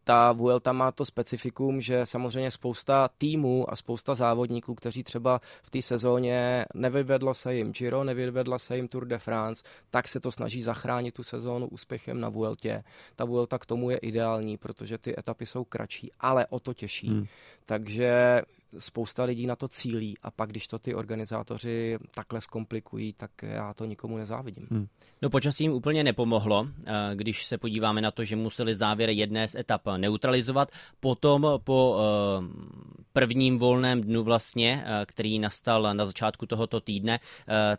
[0.03, 5.69] Ta Vuelta má to specifikum, že samozřejmě spousta týmů a spousta závodníků, kteří třeba v
[5.69, 10.31] té sezóně nevyvedlo se jim Giro, nevyvedla se jim Tour de France, tak se to
[10.31, 12.83] snaží zachránit tu sezónu úspěchem na Vueltě.
[13.15, 17.07] Ta Vuelta k tomu je ideální, protože ty etapy jsou kratší, ale o to těžší.
[17.07, 17.25] Hmm.
[17.65, 18.41] Takže
[18.79, 23.73] spousta lidí na to cílí a pak, když to ty organizátoři takhle zkomplikují, tak já
[23.73, 24.67] to nikomu nezávidím.
[24.71, 24.87] Hmm.
[25.21, 29.47] No počasí jim úplně nepomohlo, eh, když se podíváme na to, že museli závěr jedné
[29.47, 30.71] z etap neutralizovat.
[30.99, 37.19] Potom po eh, prvním volném dnu vlastně, eh, který nastal na začátku tohoto týdne,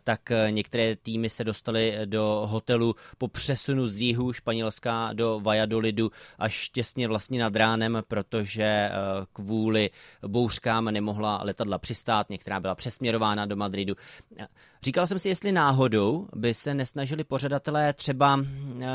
[0.03, 6.69] tak některé týmy se dostaly do hotelu po přesunu z jihu Španělska do Valladolidu až
[6.69, 8.89] těsně vlastně nad ránem, protože
[9.33, 9.89] kvůli
[10.27, 13.95] bouřkám nemohla letadla přistát, některá byla přesměrována do Madridu.
[14.83, 18.39] Říkal jsem si, jestli náhodou by se nesnažili pořadatelé třeba
[18.81, 18.87] eh,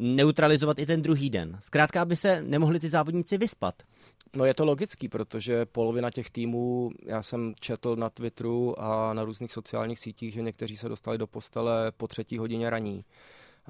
[0.00, 1.58] neutralizovat i ten druhý den.
[1.62, 3.82] Zkrátka, aby se nemohli ty závodníci vyspat.
[4.36, 9.24] No je to logický, protože polovina těch týmů, já jsem četl na Twitteru a na
[9.24, 13.04] různých sociálních sítích, že někteří se dostali do postele po třetí hodině raní.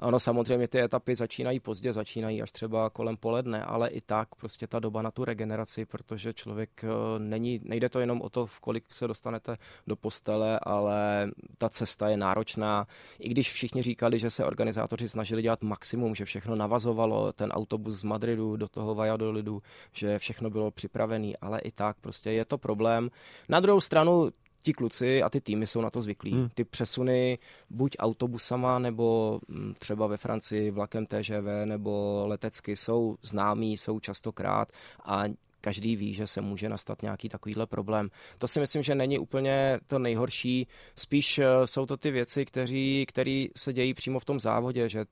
[0.01, 4.67] Ono samozřejmě ty etapy začínají pozdě, začínají až třeba kolem poledne, ale i tak prostě
[4.67, 8.59] ta doba na tu regeneraci, protože člověk eh, není, nejde to jenom o to, v
[8.59, 11.27] kolik se dostanete do postele, ale
[11.57, 12.87] ta cesta je náročná.
[13.19, 17.95] I když všichni říkali, že se organizátoři snažili dělat maximum, že všechno navazovalo, ten autobus
[17.95, 22.57] z Madridu do toho Valladolidu, že všechno bylo připravené, ale i tak prostě je to
[22.57, 23.09] problém.
[23.49, 24.29] Na druhou stranu
[24.61, 26.31] ti kluci a ty týmy jsou na to zvyklí.
[26.31, 26.49] Hmm.
[26.53, 27.39] Ty přesuny
[27.69, 34.71] buď autobusama nebo mm, třeba ve Francii vlakem TŽV nebo letecky jsou známí, jsou častokrát
[35.05, 35.23] a
[35.61, 38.09] každý ví, že se může nastat nějaký takovýhle problém.
[38.37, 40.67] To si myslím, že není úplně to nejhorší.
[40.95, 42.45] Spíš eh, jsou to ty věci,
[43.07, 45.05] které se dějí přímo v tom závodě, že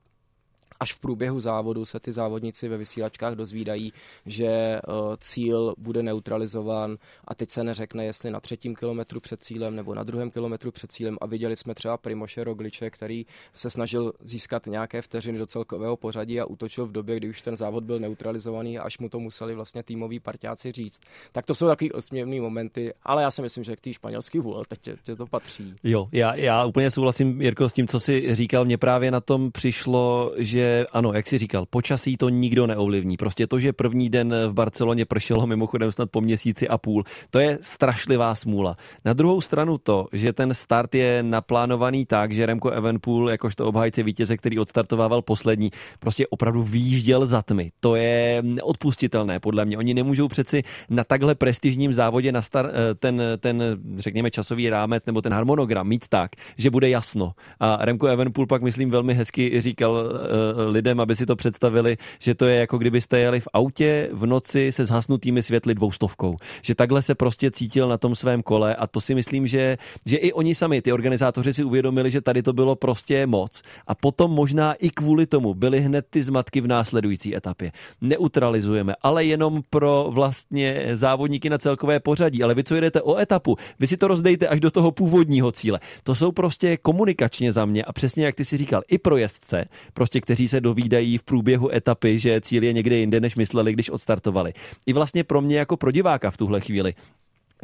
[0.80, 3.94] až v průběhu závodu se ty závodníci ve vysílačkách dozvídají,
[4.26, 4.80] že eh,
[5.18, 10.04] cíl bude neutralizovan a teď se neřekne, jestli na třetím kilometru před cílem nebo na
[10.04, 15.02] druhém kilometru před cílem a viděli jsme třeba Primoše Rogliče, který se snažil získat nějaké
[15.02, 18.98] vteřiny do celkového pořadí a útočil v době, kdy už ten závod byl neutralizovaný až
[19.00, 21.02] mu to museli vlastně týmoví parťáci říct.
[21.32, 24.64] Tak to jsou takový osměvné momenty, ale já si myslím, že k té španělský vůle
[24.68, 25.76] teď tě, tě to patří.
[25.84, 28.66] Jo, já, já úplně souhlasím, Jirko, s tím, co si říkal.
[28.66, 33.18] Mně právě na tom přišlo, že ano, jak si říkal, počasí to nikdo neovlivní.
[33.18, 37.40] Prostě to, že první den v Barceloně pršelo mimochodem snad po měsíci a půl, to
[37.40, 38.78] je strašlivá smůla.
[39.06, 44.04] Na druhou stranu to, že ten start je naplánovaný tak, že Remco Evenpool, jakožto obhájce
[44.04, 47.72] vítěze, který odstartovával poslední, prostě opravdu výjížděl za tmy.
[47.80, 49.78] To je neodpustitelné podle mě.
[49.78, 53.64] Oni nemůžou přeci na takhle prestižním závodě na star, eh, ten, ten,
[53.96, 57.32] řekněme, časový rámec nebo ten harmonogram mít tak, že bude jasno.
[57.60, 62.36] A Remco Evenpool pak, myslím, velmi hezky říkal eh, lidem, aby si to představili, že
[62.36, 66.38] to je jako kdybyste jeli v autě v noci se zhasnutými světly dvoustovkou.
[66.62, 70.18] Že takhle se prostě cítil na tom svém kole a to si myslím, že, že
[70.18, 73.62] i oni sami, ty organizátoři si uvědomili, že tady to bylo prostě moc.
[73.88, 77.72] A potom možná i kvůli tomu byly hned ty zmatky v následující etapě.
[78.02, 82.44] Neutralizujeme, ale jenom pro vlastně závodníky na celkové pořadí.
[82.44, 85.80] Ale vy, co jedete o etapu, vy si to rozdejte až do toho původního cíle.
[86.04, 89.66] To jsou prostě komunikačně za mě a přesně jak ty si říkal, i pro jezdce,
[89.94, 93.90] prostě kteří se dovídají v průběhu etapy, že cíl je někde jinde, než mysleli, když
[93.90, 94.54] odstartovali.
[94.86, 96.94] I vlastně pro mě jako pro diváka v tuhle chvíli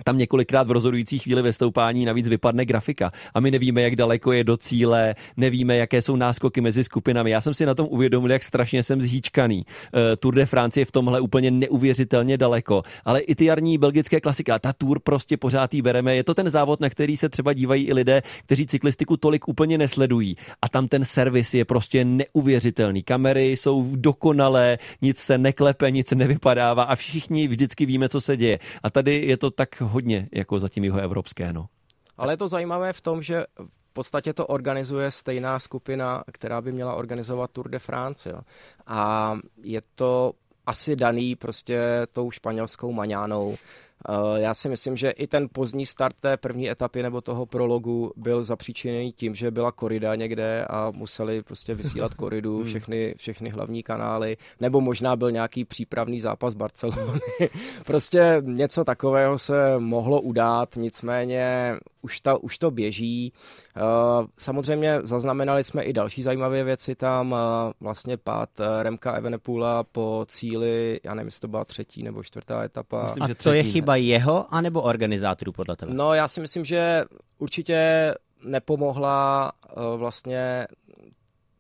[0.04, 4.32] tam několikrát v rozhodující chvíli ve stoupání navíc vypadne grafika a my nevíme, jak daleko
[4.32, 7.32] je do cíle, nevíme, jaké jsou náskoky mezi skupinami.
[7.32, 9.66] Já jsem si na tom uvědomil, jak strašně jsem zhýčkaný.
[9.66, 14.22] Uh, Tour de France je v tomhle úplně neuvěřitelně daleko, ale i ty jarní belgické
[14.22, 16.16] klasika, ta Tour prostě pořád jí bereme.
[16.16, 19.78] Je to ten závod, na který se třeba dívají i lidé, kteří cyklistiku tolik úplně
[19.78, 20.36] nesledují.
[20.62, 23.04] A tam ten servis je prostě neuvěřitelný.
[23.04, 28.60] Kamery jsou dokonalé, nic se neklepe, nic nevypadává a všichni vždycky víme, co se děje.
[28.84, 31.54] A tady je to tak hodně jako zatím jeho evropské.
[31.54, 31.66] No.
[32.18, 33.44] Ale je to zajímavé v tom, že
[33.90, 38.30] v podstatě to organizuje stejná skupina, která by měla organizovat Tour de France.
[38.30, 38.40] Jo.
[38.88, 39.34] A
[39.64, 40.34] je to
[40.66, 41.82] asi daný prostě
[42.14, 43.56] tou španělskou maňánou,
[44.36, 48.44] já si myslím, že i ten pozdní start té první etapy nebo toho prologu byl
[48.44, 52.66] zapříčiněný tím, že byla korida někde a museli prostě vysílat koridu hmm.
[52.66, 57.20] všechny, všechny hlavní kanály, nebo možná byl nějaký přípravný zápas Barcelony.
[57.86, 63.34] prostě něco takového se mohlo udát, nicméně už, ta, už to běží.
[63.78, 68.50] Eh, samozřejmě zaznamenali jsme i další zajímavé věci tam, eh, vlastně pád
[68.82, 73.04] Remka Evenepula po cíli, já nevím, jestli to byla třetí nebo čtvrtá etapa.
[73.04, 75.94] Myslím, a to je chyba jeho anebo organizátorů podle tebe?
[75.94, 77.04] No já si myslím, že
[77.38, 78.14] určitě
[78.44, 79.52] nepomohla
[79.98, 80.68] vlastně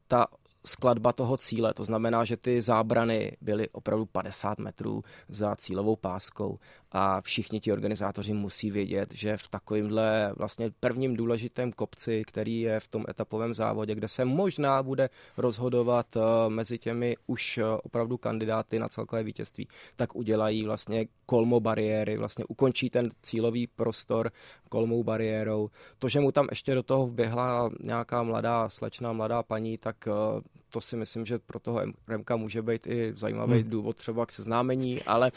[0.08, 0.28] ta
[0.66, 1.74] skladba toho cíle.
[1.74, 6.60] To znamená, že ty zábrany byly opravdu 50 metrů za cílovou páskou
[6.98, 12.80] a všichni ti organizátoři musí vědět, že v takovémhle vlastně prvním důležitém kopci, který je
[12.80, 16.20] v tom etapovém závodě, kde se možná bude rozhodovat eh,
[16.50, 22.46] mezi těmi už eh, opravdu kandidáty na celkové vítězství, tak udělají vlastně kolmo bariéry, vlastně
[22.46, 24.32] ukončí ten cílový prostor
[24.70, 25.70] kolmou bariérou.
[26.00, 30.42] To, že mu tam ještě do toho vběhla nějaká mladá slečná, mladá paní, tak eh,
[30.70, 33.70] to si myslím, že pro toho Remka může být i zajímavý hmm.
[33.70, 35.32] důvod třeba k seznámení, ale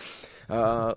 [0.51, 0.93] uh,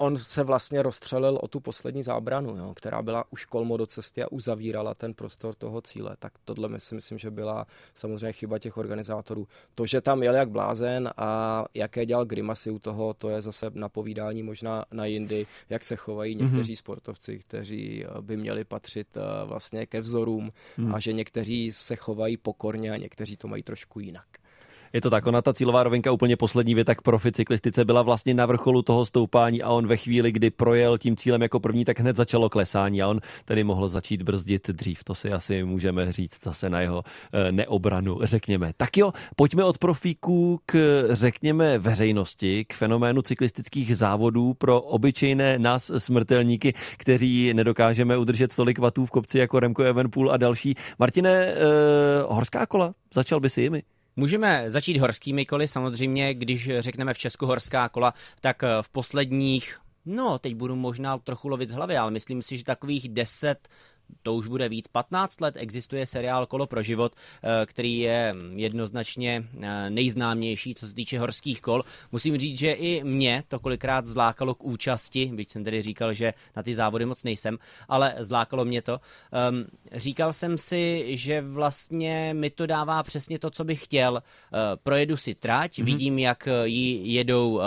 [0.00, 4.22] on se vlastně rozstřelil o tu poslední zábranu, jo, která byla už kolmo do cesty
[4.22, 6.16] a uzavírala ten prostor toho cíle.
[6.18, 9.48] Tak tohle si myslím, že byla samozřejmě chyba těch organizátorů.
[9.74, 13.70] To, že tam jel jak blázen a jaké dělal grimasy u toho, to je zase
[13.74, 16.44] napovídání možná na jindy, jak se chovají mhm.
[16.44, 16.78] někteří mm-hmm.
[16.78, 20.94] sportovci, kteří eh, by měli patřit eh, vlastně ke vzorům mm.
[20.94, 24.39] a že někteří se chovají pokorně a někteří to mají trošku jinak.
[24.92, 28.34] Je to tak, ona ta cílová rovinka úplně poslední věta k profi cyklistice byla vlastně
[28.34, 32.00] na vrcholu toho stoupání a on ve chvíli, kdy projel tím cílem jako první, tak
[32.00, 35.04] hned začalo klesání a on tedy mohl začít brzdit dřív.
[35.04, 38.72] To si asi můžeme říct zase na jeho eh, neobranu, řekněme.
[38.76, 45.90] Tak jo, pojďme od profíků k, řekněme, veřejnosti, k fenoménu cyklistických závodů pro obyčejné nás
[45.96, 50.74] smrtelníky, kteří nedokážeme udržet tolik vatů v kopci jako Remco Evenpool a další.
[50.98, 51.56] Martine, eh,
[52.28, 53.82] horská kola, začal by si jimi?
[54.20, 60.38] Můžeme začít horskými koly, samozřejmě, když řekneme v Česku horská kola, tak v posledních No,
[60.38, 63.68] teď budu možná trochu lovit z hlavy, ale myslím si, že takových 10
[64.22, 69.44] to už bude víc 15 let, existuje seriál Kolo pro život, eh, který je jednoznačně
[69.60, 71.84] eh, nejznámější, co se týče horských kol.
[72.12, 76.34] Musím říct, že i mě to kolikrát zlákalo k účasti, byť jsem tedy říkal, že
[76.56, 77.58] na ty závody moc nejsem,
[77.88, 79.00] ale zlákalo mě to.
[79.32, 84.22] Ehm, říkal jsem si, že vlastně mi to dává přesně to, co bych chtěl.
[84.22, 85.84] Eh, projedu si trať, mm-hmm.
[85.84, 87.60] vidím, jak ji jedou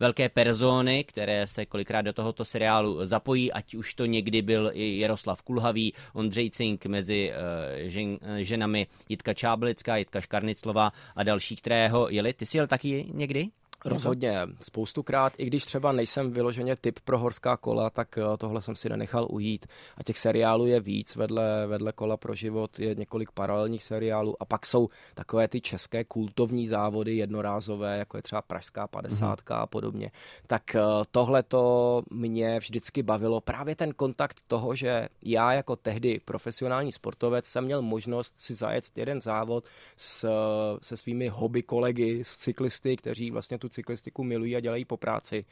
[0.00, 4.98] velké persony, které se kolikrát do tohoto seriálu zapojí, ať už to někdy byl i
[4.98, 11.22] Jaroslav Kulhavý, Šílevý, Ondřej Cink mezi uh, žen, uh, ženami Jitka Čáblická, Jitka Škarniclová a
[11.22, 12.32] další, které ho jeli.
[12.32, 13.48] Ty jsi jel taky někdy?
[13.84, 18.76] Rozhodně, spoustukrát, i když třeba nejsem vyloženě typ pro horská kola, tak eh, tohle jsem
[18.76, 19.66] si nenechal ujít.
[19.96, 24.44] A těch seriálů je víc, vedle, vedle kola pro život je několik paralelních seriálů a
[24.44, 29.54] pak jsou takové ty české kultovní závody jednorázové, jako je třeba Pražská 50 mm-hmm.
[29.54, 30.10] a podobně.
[30.46, 30.80] Tak eh,
[31.10, 33.40] tohle to mě vždycky bavilo.
[33.40, 38.84] Právě ten kontakt toho, že já jako tehdy profesionální sportovec jsem měl možnost si zajet
[38.96, 39.64] jeden závod
[39.96, 40.28] s,
[40.82, 45.44] se svými hobby kolegy, s cyklisty, kteří vlastně tu cyklistiku milují a dělají po práci.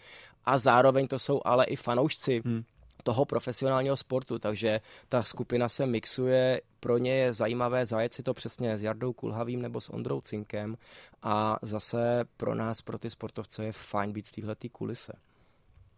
[0.44, 2.64] A zároveň to jsou ale i fanoušci hmm
[3.02, 8.34] toho profesionálního sportu, takže ta skupina se mixuje, pro ně je zajímavé zajet si to
[8.34, 10.76] přesně s Jardou Kulhavým nebo s Ondrou Cinkem
[11.22, 15.12] a zase pro nás, pro ty sportovce je fajn být v této kulise.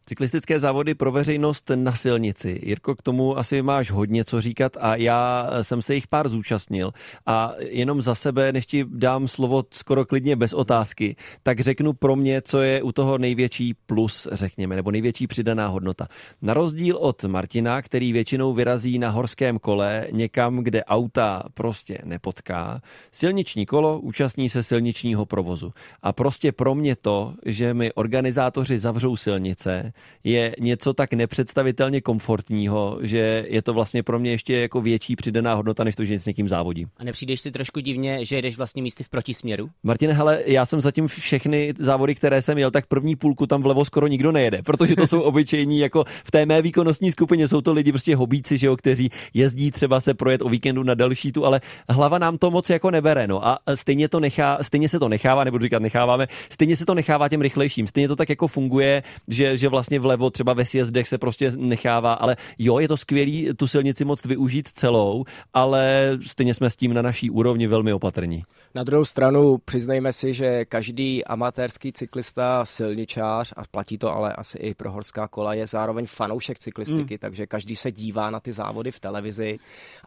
[0.07, 2.61] Cyklistické závody pro veřejnost na silnici.
[2.63, 6.93] Jirko, k tomu asi máš hodně co říkat a já jsem se jich pár zúčastnil
[7.27, 12.17] a jenom za sebe, než ti dám slovo skoro klidně bez otázky, tak řeknu pro
[12.17, 16.07] mě, co je u toho největší plus, řekněme, nebo největší přidaná hodnota.
[16.43, 22.83] Na rozdíl od Martina, který většinou vyrazí na horském kole někam, kde auta prostě nepotká,
[23.13, 25.73] silniční kolo účastní se silničního provozu.
[26.03, 29.92] A prostě pro mě to, že mi organizátoři zavřou silnice,
[30.25, 35.55] je něco tak nepředstavitelně komfortního, že je to vlastně pro mě ještě jako větší přidaná
[35.55, 36.89] hodnota, než to, že s někým závodím.
[36.97, 39.71] A nepřijdeš si trošku divně, že jedeš vlastně místy v protisměru?
[39.83, 43.85] Martine, hele, já jsem zatím všechny závody, které jsem jel, tak první půlku tam vlevo
[43.85, 47.73] skoro nikdo nejede, protože to jsou obyčejní, jako v té mé výkonnostní skupině jsou to
[47.73, 51.47] lidi prostě hobíci, že jo, kteří jezdí třeba se projet o víkendu na další tu,
[51.47, 55.09] ale hlava nám to moc jako nebere, no a stejně to nechá, stejně se to
[55.09, 59.03] nechává, nebo říkat necháváme, stejně se to nechává těm rychlejším, stejně to tak jako funguje,
[59.29, 62.97] že, že vlastně vlastně vlevo, třeba ve sjezdech se prostě nechává, ale jo, je to
[62.97, 65.25] skvělý tu silnici moc využít celou,
[65.55, 68.43] ale stejně jsme s tím na naší úrovni velmi opatrní.
[68.75, 74.59] Na druhou stranu přiznejme si, že každý amatérský cyklista, silničář, a platí to ale asi
[74.59, 77.19] i pro horská kola, je zároveň fanoušek cyklistiky, mm.
[77.19, 79.59] takže každý se dívá na ty závody v televizi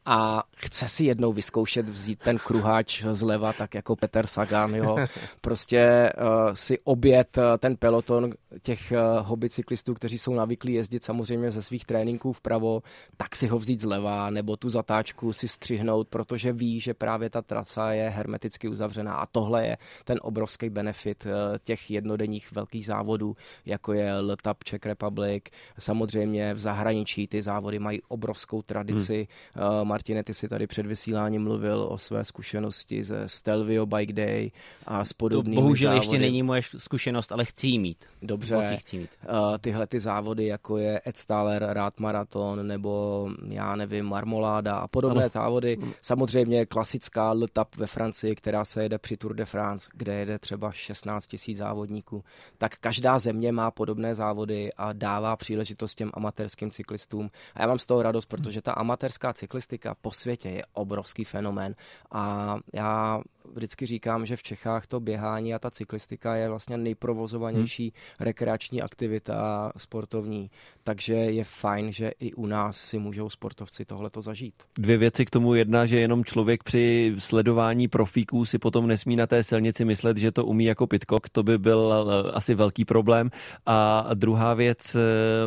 [0.06, 4.98] a chce si jednou vyzkoušet vzít ten kruháč zleva, tak jako Peter Sagan, jo.
[5.42, 11.04] Prostě uh, si obět uh, ten peloton těch uh, hobby cyklistů, kteří jsou navyklí jezdit
[11.04, 12.84] samozřejmě ze svých tréninků vpravo,
[13.18, 17.42] tak si ho vzít zleva nebo tu zatáčku si střihnout, protože ví, že právě ta
[17.42, 23.36] trasa je hermeticky uzavřená a tohle je ten obrovský benefit eh, těch jednodenních velkých závodů,
[23.66, 25.44] jako je Letap Czech Republic.
[25.80, 29.28] Samozřejmě v zahraničí ty závody mají obrovskou tradici.
[29.54, 29.88] Hmm.
[29.88, 34.52] Martine, ty si tady před vysíláním mluvil o své zkušenosti ze Stelvio Bike Day
[34.86, 36.06] a s podobnými to bohužel závody.
[36.06, 38.06] ještě není moje zkušenost, ale chci mít.
[38.22, 38.78] Dobře.
[38.78, 39.10] chci mít.
[39.24, 44.88] Uh, tyhle ty závody, jako je Ed Staller, Rád Maraton, nebo já nevím, Marmoláda a
[44.88, 45.30] podobné ano.
[45.30, 45.78] závody.
[46.02, 50.72] Samozřejmě klasická Letap ve Francii, která se jede při Tour de France, kde jede třeba
[50.72, 52.24] 16 tisíc závodníků.
[52.58, 57.30] Tak každá země má podobné závody a dává příležitost těm amatérským cyklistům.
[57.54, 61.76] A já mám z toho radost, protože ta amatérská cyklistika po světě je obrovský fenomén.
[62.12, 63.22] A já
[63.56, 68.26] vždycky říkám, že v Čechách to běhání a ta cyklistika je vlastně nejprovozovanější hmm.
[68.26, 70.52] rekreační aktivita sportovní,
[70.84, 74.54] takže je fajn, že i u nás si můžou sportovci tohleto zažít.
[74.78, 75.54] Dvě věci k tomu.
[75.54, 80.32] Jedna, že jenom člověk při sledování profíků si potom nesmí na té silnici myslet, že
[80.32, 83.30] to umí jako Pitcock, to by byl eh, asi velký problém.
[83.66, 85.00] A druhá věc, eh,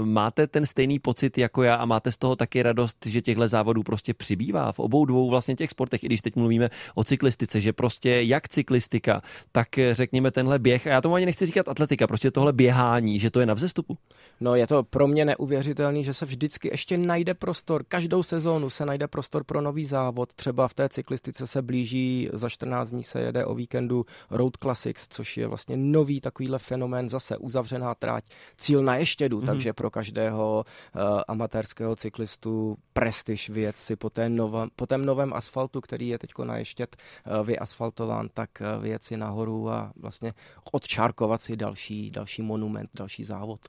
[0.04, 3.82] máte ten stejný pocit jako já a máte z toho taky radost, že těchto závodů
[3.82, 7.72] prostě přibývá v obou dvou vlastně těch sportech, i když teď mluvíme o cyklistice, že
[7.72, 9.22] prostě prostě jak cyklistika,
[9.52, 13.30] tak řekněme tenhle běh, a já tomu ani nechci říkat atletika, prostě tohle běhání, že
[13.30, 13.98] to je na vzestupu?
[14.40, 18.86] No je to pro mě neuvěřitelný, že se vždycky ještě najde prostor, každou sezónu se
[18.86, 23.20] najde prostor pro nový závod, třeba v té cyklistice se blíží, za 14 dní se
[23.20, 28.24] jede o víkendu Road Classics, což je vlastně nový takovýhle fenomén, zase uzavřená tráť,
[28.56, 29.46] cíl na ještědu, mm-hmm.
[29.46, 35.32] takže pro každého uh, amatérského cyklistu prestiž věc si po, té novém, po tém novém
[35.34, 37.46] asfaltu, který je teď na ještět uh,
[37.88, 40.34] vyasfaltován, tak vyjet si nahoru a vlastně
[40.72, 43.60] odčárkovat si další, další monument, další závod.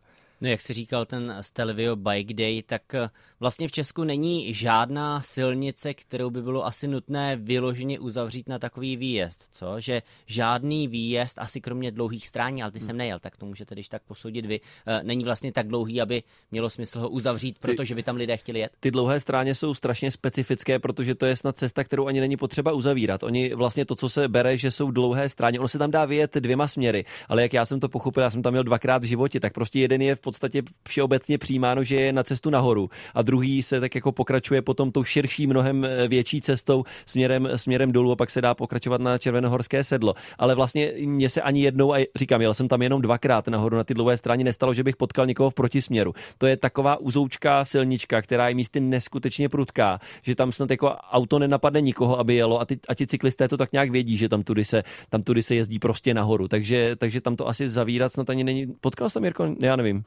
[0.41, 3.09] No jak si říkal ten Stelvio Bike Day, tak eh,
[3.39, 8.97] vlastně v Česku není žádná silnice, kterou by bylo asi nutné vyloženě uzavřít na takový
[8.97, 9.79] výjezd, co?
[9.79, 13.89] Že žádný výjezd, asi kromě dlouhých strání, ale ty jsem nejel, tak to můžete když
[13.89, 18.03] tak posoudit vy, eh, není vlastně tak dlouhý, aby mělo smysl ho uzavřít, protože by
[18.03, 18.71] tam lidé chtěli jet?
[18.79, 22.71] Ty dlouhé stráně jsou strašně specifické, protože to je snad cesta, kterou ani není potřeba
[22.71, 23.23] uzavírat.
[23.23, 26.35] Oni vlastně to, co se bere, že jsou dlouhé stráně, ono se tam dá vyjet
[26.35, 29.39] dvěma směry, ale jak já jsem to pochopil, já jsem tam měl dvakrát v životě,
[29.39, 33.63] tak prostě jeden je v podstatě všeobecně přijímáno, že je na cestu nahoru a druhý
[33.63, 38.15] se tak jako pokračuje potom tou širší, mnohem eh, větší cestou směrem, směrem dolů a
[38.15, 40.13] pak se dá pokračovat na Červenohorské sedlo.
[40.37, 43.83] Ale vlastně mě se ani jednou, a říkám, jel jsem tam jenom dvakrát nahoru na
[43.83, 46.13] ty dlouhé straně, nestalo, že bych potkal někoho v protisměru.
[46.37, 51.39] To je taková uzoučká silnička, která je místy neskutečně prudká, že tam snad jako auto
[51.39, 54.43] nenapadne nikoho, aby jelo a, ty, a ti cyklisté to tak nějak vědí, že tam
[54.43, 56.47] tudy se, tam tudy se jezdí prostě nahoru.
[56.47, 58.67] Takže, takže tam to asi zavírat snad ani není.
[58.81, 59.55] Potkal jsi tam, Jirko?
[59.61, 60.03] Já nevím.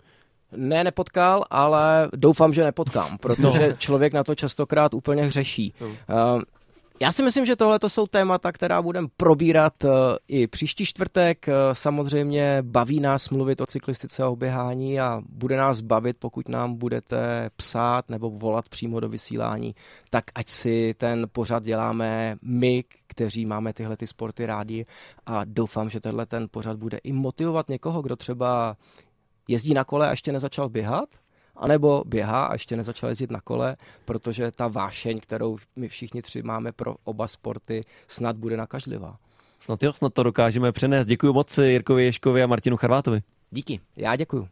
[0.56, 3.76] Ne, nepotkal, ale doufám, že nepotkám, protože no.
[3.76, 5.74] člověk na to častokrát úplně hřeší.
[5.80, 5.86] No.
[5.86, 6.42] Uh,
[7.00, 9.90] já si myslím, že tohle to jsou témata, která budeme probírat uh,
[10.28, 11.46] i příští čtvrtek.
[11.48, 16.48] Uh, samozřejmě baví nás mluvit o cyklistice a o běhání a bude nás bavit, pokud
[16.48, 19.74] nám budete psát nebo volat přímo do vysílání,
[20.10, 24.86] tak ať si ten pořad děláme my, kteří máme tyhle ty sporty rádi
[25.26, 28.76] a doufám, že tenhle ten pořad bude i motivovat někoho, kdo třeba
[29.48, 31.08] jezdí na kole a ještě nezačal běhat,
[31.56, 36.42] anebo běhá a ještě nezačal jezdit na kole, protože ta vášeň, kterou my všichni tři
[36.42, 39.16] máme pro oba sporty, snad bude nakažlivá.
[39.60, 41.06] Snad jo, snad to dokážeme přenést.
[41.06, 43.22] Děkuji moc Jirkovi Ješkovi a Martinu Charvátovi.
[43.50, 43.80] Díky.
[43.96, 44.48] Já děkuji.